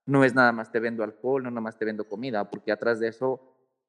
no 0.05 0.23
es 0.23 0.35
nada 0.35 0.51
más 0.51 0.71
te 0.71 0.79
vendo 0.79 1.03
alcohol, 1.03 1.43
no 1.43 1.49
nada 1.49 1.61
más 1.61 1.77
te 1.77 1.85
vendo 1.85 2.07
comida, 2.07 2.49
porque 2.49 2.71
atrás 2.71 2.99
de 2.99 3.07
eso 3.07 3.41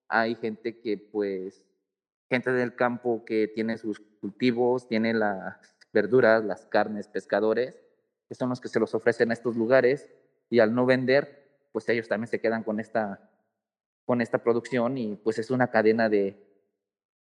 hay 0.09 0.35
gente 0.35 0.81
que 0.81 0.97
pues, 0.99 1.65
gente 2.29 2.53
del 2.53 2.75
campo 2.75 3.25
que 3.25 3.49
tiene 3.49 3.79
sus 3.79 4.01
cultivos, 4.21 4.87
tiene 4.87 5.15
las 5.15 5.77
verduras, 5.93 6.45
las 6.45 6.67
carnes, 6.67 7.09
pescadores, 7.09 7.81
que 8.29 8.35
son 8.35 8.49
los 8.49 8.61
que 8.61 8.69
se 8.69 8.81
los 8.81 8.95
ofrecen 8.95 9.31
a 9.31 9.35
estos 9.35 9.57
lugares 9.57 10.09
y 10.49 10.61
al 10.61 10.75
no 10.75 10.87
vender, 10.87 11.49
pues 11.73 11.89
ellos 11.89 12.09
también 12.09 12.29
se 12.29 12.41
quedan 12.41 12.63
con 12.63 12.81
esta, 12.81 13.31
con 14.05 14.21
esta 14.21 14.39
producción 14.39 14.99
y 14.99 15.17
pues 15.17 15.39
es 15.39 15.51
una 15.51 15.71
cadena 15.71 16.09
de, 16.09 16.43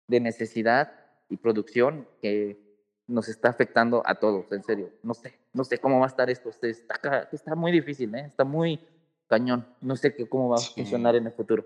de 0.07 0.19
necesidad 0.19 0.93
y 1.29 1.37
producción 1.37 2.07
que 2.21 2.67
nos 3.07 3.29
está 3.29 3.49
afectando 3.49 4.03
a 4.05 4.15
todos, 4.15 4.51
en 4.51 4.63
serio. 4.63 4.91
No 5.01 5.13
sé, 5.13 5.39
no 5.53 5.63
sé 5.63 5.77
cómo 5.77 5.99
va 5.99 6.05
a 6.05 6.09
estar 6.09 6.29
esto. 6.29 6.49
Está, 6.49 7.29
está 7.31 7.55
muy 7.55 7.71
difícil, 7.71 8.13
¿eh? 8.15 8.25
está 8.25 8.43
muy 8.43 8.79
cañón. 9.27 9.65
No 9.81 9.95
sé 9.95 10.13
qué, 10.13 10.27
cómo 10.27 10.49
va 10.49 10.57
a 10.57 10.59
funcionar 10.59 11.15
en 11.15 11.25
el 11.25 11.31
futuro. 11.31 11.65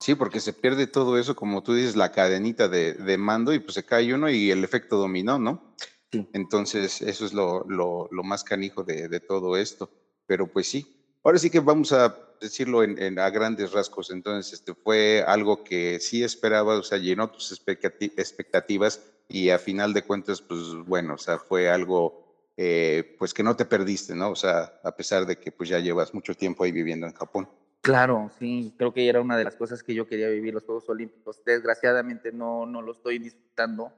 Sí, 0.00 0.14
porque 0.14 0.40
se 0.40 0.54
pierde 0.54 0.86
todo 0.86 1.18
eso, 1.18 1.36
como 1.36 1.62
tú 1.62 1.74
dices, 1.74 1.94
la 1.94 2.10
cadenita 2.10 2.68
de, 2.68 2.94
de 2.94 3.18
mando 3.18 3.52
y 3.52 3.58
pues 3.58 3.74
se 3.74 3.84
cae 3.84 4.14
uno 4.14 4.30
y 4.30 4.50
el 4.50 4.64
efecto 4.64 4.96
dominó, 4.96 5.38
¿no? 5.38 5.74
Sí. 6.10 6.26
Entonces, 6.32 7.02
eso 7.02 7.26
es 7.26 7.34
lo, 7.34 7.66
lo, 7.68 8.08
lo 8.10 8.22
más 8.22 8.42
canijo 8.42 8.82
de, 8.82 9.08
de, 9.08 9.20
todo 9.20 9.58
esto. 9.58 9.90
Pero 10.26 10.46
pues 10.46 10.68
sí, 10.68 11.18
ahora 11.22 11.38
sí 11.38 11.50
que 11.50 11.60
vamos 11.60 11.92
a 11.92 12.16
decirlo 12.40 12.82
en, 12.82 13.18
a 13.18 13.28
grandes 13.28 13.72
rasgos. 13.72 14.10
Entonces, 14.10 14.54
este 14.54 14.74
fue 14.74 15.22
algo 15.26 15.62
que 15.62 16.00
sí 16.00 16.24
esperaba, 16.24 16.78
o 16.78 16.82
sea, 16.82 16.96
llenó 16.96 17.30
tus 17.30 17.52
expectativas 17.52 19.02
y 19.28 19.50
a 19.50 19.58
final 19.58 19.92
de 19.92 20.02
cuentas, 20.02 20.40
pues 20.40 20.60
bueno, 20.86 21.14
o 21.14 21.18
sea, 21.18 21.38
fue 21.38 21.68
algo 21.68 22.52
eh, 22.56 23.16
pues 23.18 23.34
que 23.34 23.42
no 23.42 23.54
te 23.54 23.66
perdiste, 23.66 24.14
¿no? 24.14 24.30
O 24.30 24.36
sea, 24.36 24.80
a 24.82 24.96
pesar 24.96 25.26
de 25.26 25.36
que 25.36 25.52
pues 25.52 25.68
ya 25.68 25.78
llevas 25.78 26.14
mucho 26.14 26.34
tiempo 26.34 26.64
ahí 26.64 26.72
viviendo 26.72 27.06
en 27.06 27.12
Japón. 27.12 27.48
Claro, 27.82 28.30
sí, 28.38 28.74
creo 28.76 28.92
que 28.92 29.08
era 29.08 29.22
una 29.22 29.38
de 29.38 29.44
las 29.44 29.56
cosas 29.56 29.82
que 29.82 29.94
yo 29.94 30.06
quería 30.06 30.28
vivir 30.28 30.52
los 30.52 30.64
Juegos 30.64 30.88
Olímpicos. 30.90 31.42
Desgraciadamente 31.44 32.30
no, 32.30 32.66
no 32.66 32.82
lo 32.82 32.92
estoy 32.92 33.18
disfrutando 33.18 33.92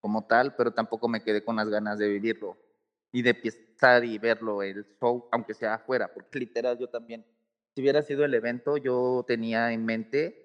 como 0.00 0.26
tal, 0.26 0.54
pero 0.54 0.72
tampoco 0.72 1.08
me 1.08 1.22
quedé 1.22 1.42
con 1.42 1.56
las 1.56 1.68
ganas 1.68 1.98
de 1.98 2.08
vivirlo 2.08 2.56
y 3.10 3.22
de 3.22 3.34
pisar 3.34 4.04
y 4.04 4.18
verlo, 4.18 4.62
el 4.62 4.86
show, 5.00 5.28
aunque 5.32 5.54
sea 5.54 5.74
afuera, 5.74 6.12
porque 6.12 6.38
literal 6.38 6.78
yo 6.78 6.88
también, 6.88 7.24
si 7.74 7.80
hubiera 7.80 8.02
sido 8.02 8.24
el 8.24 8.34
evento, 8.34 8.76
yo 8.76 9.24
tenía 9.26 9.72
en 9.72 9.84
mente 9.84 10.40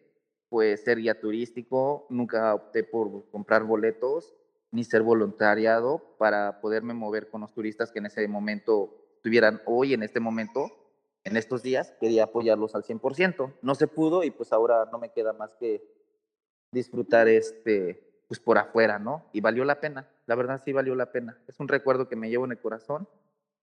pues 0.50 0.84
ser 0.84 0.98
guía 0.98 1.20
turístico, 1.20 2.08
nunca 2.10 2.56
opté 2.56 2.84
por 2.84 3.30
comprar 3.30 3.64
boletos 3.66 4.34
ni 4.72 4.84
ser 4.84 5.04
voluntariado 5.04 6.16
para 6.18 6.60
poderme 6.60 6.96
mover 6.96 7.30
con 7.30 7.42
los 7.42 7.54
turistas 7.54 7.92
que 7.92 8.00
en 8.00 8.08
ese 8.08 8.28
momento 8.28 8.96
estuvieran 9.16 9.62
hoy, 9.66 9.94
en 9.94 10.02
este 10.02 10.20
momento, 10.20 10.79
en 11.24 11.38
estos 11.38 11.64
días, 11.64 11.94
quería 12.00 12.26
apoyarlos 12.26 12.76
al 12.76 12.84
100%. 12.84 13.54
No 13.62 13.76
se 13.76 13.88
pudo 13.88 14.24
y 14.24 14.32
pues 14.32 14.54
ahora 14.54 14.88
no 14.92 15.00
me 15.00 15.12
queda 15.12 15.34
más 15.34 15.54
que 15.56 15.84
disfrutar 16.72 17.28
este, 17.28 18.24
pues 18.28 18.40
por 18.40 18.58
afuera, 18.58 19.00
¿no? 19.00 19.30
Y 19.34 19.42
valió 19.42 19.66
la 19.66 19.80
pena, 19.80 20.08
la 20.26 20.36
verdad 20.36 20.62
sí 20.64 20.72
valió 20.72 20.96
la 20.96 21.12
pena. 21.12 21.42
Es 21.48 21.60
un 21.60 21.68
recuerdo 21.68 22.08
que 22.08 22.16
me 22.16 22.30
llevo 22.30 22.46
en 22.46 22.52
el 22.52 22.60
corazón 22.60 23.10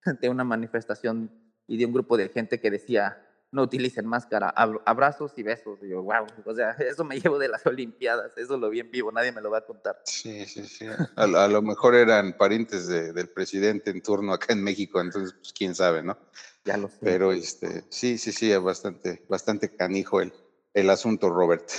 de 0.20 0.28
una 0.28 0.44
manifestación 0.44 1.30
y 1.66 1.78
de 1.78 1.86
un 1.86 1.92
grupo 1.92 2.16
de 2.16 2.28
gente 2.28 2.60
que 2.60 2.70
decía, 2.70 3.25
no 3.52 3.62
utilicen 3.62 4.06
máscara, 4.06 4.48
abrazos 4.48 5.32
y 5.36 5.42
besos. 5.42 5.78
Y 5.82 5.88
yo, 5.88 6.02
wow, 6.02 6.26
o 6.44 6.54
sea, 6.54 6.70
eso 6.78 7.04
me 7.04 7.20
llevo 7.20 7.38
de 7.38 7.48
las 7.48 7.64
Olimpiadas, 7.66 8.36
eso 8.36 8.56
lo 8.56 8.70
vi 8.70 8.80
en 8.80 8.90
vivo, 8.90 9.12
nadie 9.12 9.32
me 9.32 9.40
lo 9.40 9.50
va 9.50 9.58
a 9.58 9.66
contar. 9.66 10.00
Sí, 10.04 10.44
sí, 10.46 10.64
sí. 10.64 10.86
A, 11.16 11.26
lo 11.26 11.62
mejor 11.62 11.94
eran 11.94 12.36
parientes 12.36 12.88
del 12.88 13.28
presidente 13.28 13.90
en 13.90 14.02
turno 14.02 14.32
acá 14.32 14.52
en 14.52 14.62
México, 14.62 15.00
entonces, 15.00 15.34
pues 15.34 15.52
quién 15.52 15.74
sabe, 15.74 16.02
¿no? 16.02 16.18
Ya 16.64 16.76
lo 16.76 16.88
sé. 16.88 16.98
Pero 17.00 17.32
este, 17.32 17.84
sí, 17.88 18.18
sí, 18.18 18.32
sí, 18.32 18.54
bastante, 18.56 19.24
bastante 19.28 19.74
canijo 19.74 20.20
el, 20.20 20.32
el 20.74 20.90
asunto, 20.90 21.30
Robert. 21.30 21.70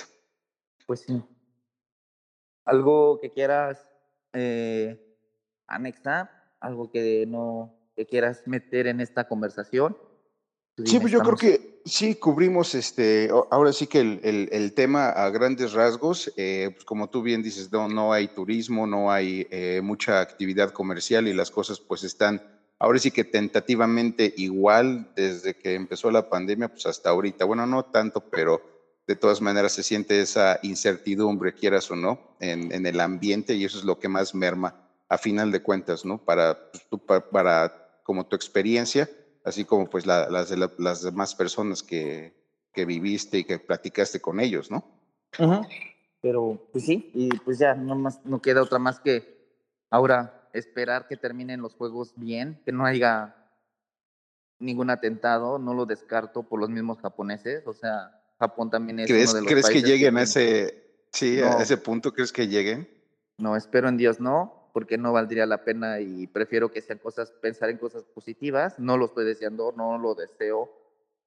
Pues 0.86 1.02
sí. 1.02 1.22
¿Algo 2.64 3.20
que 3.22 3.32
quieras 3.32 3.88
eh, 4.34 5.16
anexar? 5.68 6.32
¿Algo 6.60 6.92
que 6.92 7.26
no 7.28 7.74
que 7.96 8.06
quieras 8.06 8.44
meter 8.46 8.88
en 8.88 9.02
esta 9.02 9.28
conversación? 9.28 9.98
Sí, 10.86 11.00
pues 11.00 11.12
yo 11.12 11.22
creo 11.22 11.36
que 11.36 11.82
sí 11.86 12.16
cubrimos 12.16 12.76
este, 12.76 13.30
ahora 13.50 13.74
sí 13.74 13.88
que 13.88 14.00
el, 14.00 14.50
el, 14.52 14.74
tema 14.74 15.10
a 15.10 15.30
grandes 15.32 15.74
rasgos, 15.74 16.32
eh, 16.38 16.70
pues 16.74 16.86
como 16.86 17.10
tú 17.10 17.24
bien 17.24 17.42
dices, 17.42 17.72
no, 17.72 17.88
no 17.88 18.14
hay 18.14 18.28
turismo, 18.28 18.86
no 18.86 19.12
hay 19.12 19.48
eh, 19.50 19.82
mucha 19.84 20.22
actividad 20.22 20.72
comercial 20.72 21.28
y 21.28 21.34
las 21.34 21.50
cosas 21.50 21.80
pues 21.80 22.04
están 22.04 22.44
ahora 22.78 23.00
sí 23.00 23.10
que 23.10 23.24
tentativamente 23.24 24.32
igual 24.38 25.12
desde 25.16 25.56
que 25.56 25.74
empezó 25.74 26.12
la 26.12 26.30
pandemia, 26.30 26.68
pues 26.68 26.86
hasta 26.86 27.10
ahorita. 27.10 27.46
Bueno, 27.46 27.66
no 27.66 27.86
tanto, 27.86 28.22
pero 28.22 28.62
de 29.08 29.16
todas 29.16 29.42
maneras 29.42 29.72
se 29.72 29.82
siente 29.82 30.22
esa 30.22 30.60
incertidumbre, 30.62 31.56
quieras 31.56 31.90
o 31.90 31.96
no, 31.96 32.36
en, 32.40 32.72
en 32.72 32.86
el 32.86 33.00
ambiente 33.00 33.56
y 33.56 33.66
eso 33.66 33.80
es 33.80 33.84
lo 33.84 33.98
que 33.98 34.10
más 34.10 34.36
merma 34.36 34.76
a 35.10 35.18
final 35.18 35.52
de 35.52 35.64
cuentas, 35.64 36.06
¿no? 36.06 36.20
Para, 36.20 36.70
pues, 36.72 37.02
para, 37.02 37.30
para 37.30 38.02
como 38.04 38.28
tu 38.28 38.36
experiencia 38.36 39.10
así 39.48 39.64
como 39.64 39.90
pues 39.90 40.06
las, 40.06 40.52
las 40.78 41.02
demás 41.02 41.34
personas 41.34 41.82
que, 41.82 42.34
que, 42.74 42.86
viviste 42.86 43.40
y 43.40 43.44
que 43.46 43.60
platicaste 43.60 44.20
con 44.20 44.42
ellos, 44.42 44.70
¿no? 44.70 44.86
Pero 46.22 46.68
pues 46.72 46.86
sí, 46.86 47.12
y 47.14 47.30
pues 47.30 47.58
ya 47.58 47.74
no, 47.74 47.96
más, 47.96 48.26
no 48.26 48.42
queda 48.42 48.62
otra 48.62 48.78
más 48.78 49.00
que 49.00 49.38
ahora 49.90 50.50
esperar 50.52 51.08
que 51.08 51.16
terminen 51.16 51.62
los 51.62 51.76
juegos 51.76 52.14
bien, 52.18 52.62
que 52.66 52.74
no 52.74 52.86
haya 52.86 53.36
ningún 54.60 54.90
atentado, 54.90 55.60
no 55.60 55.74
lo 55.74 55.86
descarto 55.86 56.44
por 56.44 56.60
los 56.60 56.70
mismos 56.70 57.00
japoneses, 57.00 57.66
o 57.68 57.74
sea, 57.74 58.22
Japón 58.40 58.70
también 58.70 59.00
es 59.00 59.08
¿Crees, 59.08 59.30
uno 59.30 59.36
de 59.36 59.42
los 59.44 59.52
¿crees 59.52 59.70
que 59.70 59.82
lleguen 59.88 60.18
a 60.18 60.24
ese, 60.24 61.06
sí, 61.14 61.40
a 61.40 61.62
ese 61.62 61.78
punto? 61.78 62.14
¿Crees 62.14 62.34
que 62.34 62.48
lleguen? 62.48 62.90
No, 63.38 63.56
espero 63.56 63.88
en 63.88 63.96
Dios 63.96 64.20
no, 64.20 64.57
porque 64.78 65.00
no 65.00 65.12
valdría 65.12 65.48
la 65.48 65.64
pena 65.64 66.02
y 66.02 66.28
prefiero 66.28 66.70
que 66.70 66.82
sean 66.82 67.00
cosas, 67.00 67.32
pensar 67.32 67.72
en 67.72 67.80
cosas 67.80 68.04
positivas. 68.04 68.78
No 68.78 68.96
lo 68.96 69.06
estoy 69.06 69.26
deseando, 69.26 69.74
no 69.76 69.98
lo 69.98 70.14
deseo. 70.14 70.72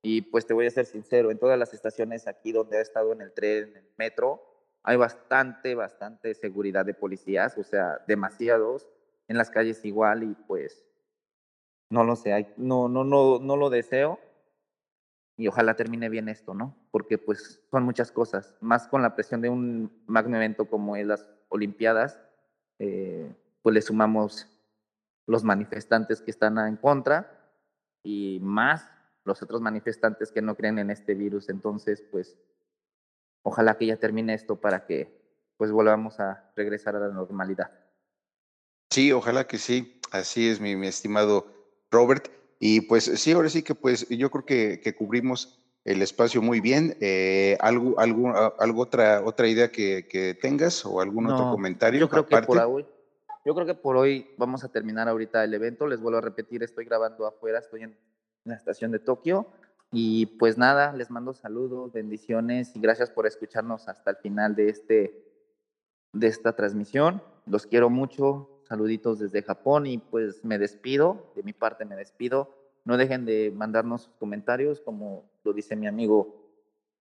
Y 0.03 0.23
pues 0.23 0.47
te 0.47 0.55
voy 0.55 0.67
a 0.67 0.71
ser 0.71 0.87
sincero, 0.87 1.33
en 1.33 1.39
todas 1.41 1.59
las 1.59 1.75
estaciones 1.75 2.29
aquí 2.29 2.53
donde 2.53 2.79
he 2.79 2.81
estado 2.81 3.13
en 3.13 3.23
el 3.23 3.33
tren, 3.33 3.71
en 3.71 3.79
el 3.79 3.89
metro, 3.99 4.41
hay 4.85 4.97
bastante, 4.97 5.75
bastante 5.75 6.33
seguridad 6.35 6.87
de 6.87 6.95
policías, 6.95 7.59
o 7.59 7.65
sea, 7.65 7.99
demasiados. 8.07 8.87
En 9.27 9.37
las 9.37 9.51
calles 9.51 9.85
igual 9.85 10.23
y 10.23 10.37
pues 10.47 10.87
no 11.91 12.05
lo 12.05 12.15
sé, 12.15 12.55
no, 12.57 12.89
no, 12.89 13.03
no, 13.03 13.41
no 13.41 13.57
lo 13.57 13.69
deseo 13.69 14.21
y 15.37 15.49
ojalá 15.49 15.75
termine 15.75 16.09
bien 16.09 16.29
esto, 16.29 16.55
¿no? 16.55 16.77
Porque 16.93 17.19
pues 17.19 17.61
son 17.69 17.83
muchas 17.83 18.13
cosas, 18.13 18.55
más 18.61 18.87
con 18.87 19.03
la 19.03 19.17
presión 19.17 19.41
de 19.41 19.49
un 19.49 20.05
magno 20.07 20.37
evento 20.37 20.67
como 20.67 20.95
es 20.95 21.05
las 21.05 21.29
Olimpiadas, 21.49 22.21
eh, 22.81 23.31
pues 23.63 23.75
le 23.75 23.83
sumamos 23.83 24.49
los 25.27 25.45
manifestantes 25.45 26.23
que 26.23 26.31
están 26.31 26.59
en 26.59 26.77
contra 26.77 27.53
y 28.03 28.41
más 28.43 28.91
los 29.25 29.43
otros 29.43 29.61
manifestantes 29.61 30.33
que 30.33 30.41
no 30.41 30.57
creen 30.57 30.79
en 30.79 30.91
este 30.91 31.15
virus. 31.15 31.51
Entonces, 31.51 32.03
pues, 32.11 32.39
ojalá 33.43 33.77
que 33.77 33.87
ya 33.87 33.97
termine 33.99 34.35
esto 34.35 34.61
para 34.61 34.87
que 34.87 35.21
pues 35.59 35.71
volvamos 35.71 36.19
a 36.21 36.51
regresar 36.57 36.97
a 36.97 37.01
la 37.01 37.09
normalidad. 37.09 37.71
Sí, 38.91 39.13
ojalá 39.13 39.47
que 39.47 39.59
sí. 39.59 40.01
Así 40.11 40.49
es, 40.49 40.59
mi, 40.59 40.73
estimado 40.87 41.53
Robert. 41.91 42.29
Y 42.59 42.81
pues 42.81 43.05
sí, 43.05 43.33
ahora 43.33 43.51
sí 43.51 43.63
que 43.63 43.75
pues 43.75 44.09
yo 44.09 44.31
creo 44.31 44.47
que, 44.47 44.81
que 44.81 44.95
cubrimos 44.95 45.61
el 45.85 46.03
espacio 46.03 46.43
muy 46.43 46.61
bien. 46.61 46.97
Eh, 47.01 47.57
¿algo, 47.61 47.99
algo, 47.99 48.33
algo 48.59 48.83
otra, 48.83 49.23
otra 49.25 49.49
idea 49.49 49.71
que, 49.71 50.07
que 50.09 50.35
tengas 50.35 50.85
o 50.85 51.01
algún 51.01 51.27
otro 51.27 51.51
comentario? 51.51 52.01
Yo 52.01 52.09
creo 52.09 52.27
que 52.27 52.43
por 52.43 52.59
hoy, 52.59 52.87
yo 53.45 53.55
creo 53.55 53.67
que 53.67 53.75
por 53.75 53.97
hoy 53.97 54.31
vamos 54.37 54.65
a 54.65 54.69
terminar 54.69 55.09
ahorita 55.09 55.43
el 55.45 55.55
evento. 55.55 55.87
Les 55.87 56.01
vuelvo 56.01 56.19
a 56.19 56.23
repetir, 56.23 56.63
estoy 56.63 56.85
grabando 56.85 57.27
afuera, 57.27 57.59
estoy 57.59 57.83
en 57.83 57.97
la 58.45 58.55
estación 58.55 58.91
de 58.91 58.99
Tokio. 58.99 59.47
Y 59.93 60.27
pues 60.27 60.57
nada, 60.57 60.93
les 60.93 61.11
mando 61.11 61.35
saludos, 61.35 61.93
bendiciones 61.93 62.77
y 62.77 62.81
gracias 62.81 63.11
por 63.11 63.27
escucharnos 63.27 63.89
hasta 63.89 64.13
el 64.13 64.17
final 64.19 64.55
de, 64.55 64.69
este, 64.69 65.25
de 66.13 66.27
esta 66.29 66.55
transmisión. 66.55 67.23
Los 67.47 67.67
quiero 67.67 67.91
mucho, 67.91 68.63
saluditos 68.69 69.19
desde 69.19 69.43
Japón 69.43 69.87
y 69.87 69.99
pues 69.99 70.45
me 70.45 70.59
despido, 70.59 71.33
de 71.35 71.43
mi 71.43 71.53
parte 71.53 71.85
me 71.85 71.97
despido. 71.97 72.55
No 72.85 72.97
dejen 72.97 73.25
de 73.25 73.53
mandarnos 73.55 74.03
sus 74.03 74.15
comentarios, 74.15 74.81
como 74.81 75.30
lo 75.45 75.53
dice 75.53 75.77
mi 75.77 75.87
amigo 75.87 76.41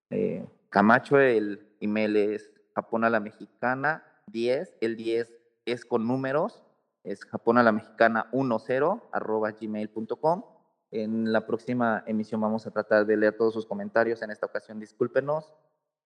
eh, 0.09 0.45
Camacho, 0.69 1.19
el 1.19 1.67
email 1.79 2.15
es 2.15 2.51
Japón 2.75 3.01
la 3.01 3.19
mexicana 3.19 4.03
10, 4.27 4.77
el 4.81 4.95
10 4.95 5.35
es 5.65 5.85
con 5.85 6.07
números, 6.07 6.63
es 7.03 7.25
Japón 7.25 7.57
a 7.57 7.63
la 7.63 7.71
mexicana 7.71 8.29
10 8.31 8.71
arroba 9.11 9.51
gmail.com. 9.51 10.43
En 10.91 11.31
la 11.31 11.45
próxima 11.45 12.03
emisión 12.07 12.41
vamos 12.41 12.65
a 12.65 12.71
tratar 12.71 13.05
de 13.05 13.17
leer 13.17 13.37
todos 13.37 13.53
sus 13.53 13.65
comentarios, 13.65 14.21
en 14.21 14.31
esta 14.31 14.45
ocasión 14.45 14.79
discúlpenos 14.79 15.53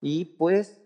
y 0.02 0.26
pues 0.26 0.82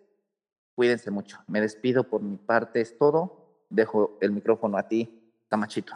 cuídense 0.76 1.10
mucho. 1.10 1.40
Me 1.48 1.62
despido 1.62 2.04
por 2.04 2.22
mi 2.22 2.38
parte, 2.38 2.82
es 2.82 2.98
todo. 2.98 3.66
dejo 3.70 4.18
el 4.22 4.32
micrófono 4.32 4.78
a 4.78 4.88
ti, 4.88 5.34
Camachito. 5.50 5.94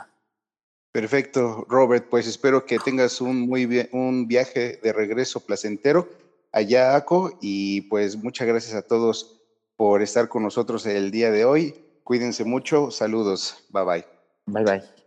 Perfecto, 0.92 1.66
Robert. 1.70 2.08
Pues 2.10 2.28
espero 2.28 2.66
que 2.66 2.78
tengas 2.80 3.22
un 3.22 3.42
muy 3.42 3.66
bien, 3.66 3.90
un 3.94 4.28
viaje 4.28 4.80
de 4.84 4.94
regreso 4.94 5.40
placentero 5.40 6.10
allá, 6.52 6.96
Aco, 6.96 7.38
y 7.42 7.82
pues 7.82 8.18
muchas 8.18 8.48
gracias 8.48 8.76
a 8.76 8.82
todos 8.82 9.42
por 9.78 10.02
estar 10.02 10.28
con 10.28 10.44
nosotros 10.44 10.86
el 10.86 11.12
día 11.12 11.32
de 11.32 11.46
hoy. 11.46 11.76
Cuídense 12.04 12.44
mucho. 12.44 12.92
Saludos. 12.92 13.66
Bye 13.70 13.84
bye. 13.84 14.06
Bye 14.48 14.64
bye. 14.64 15.01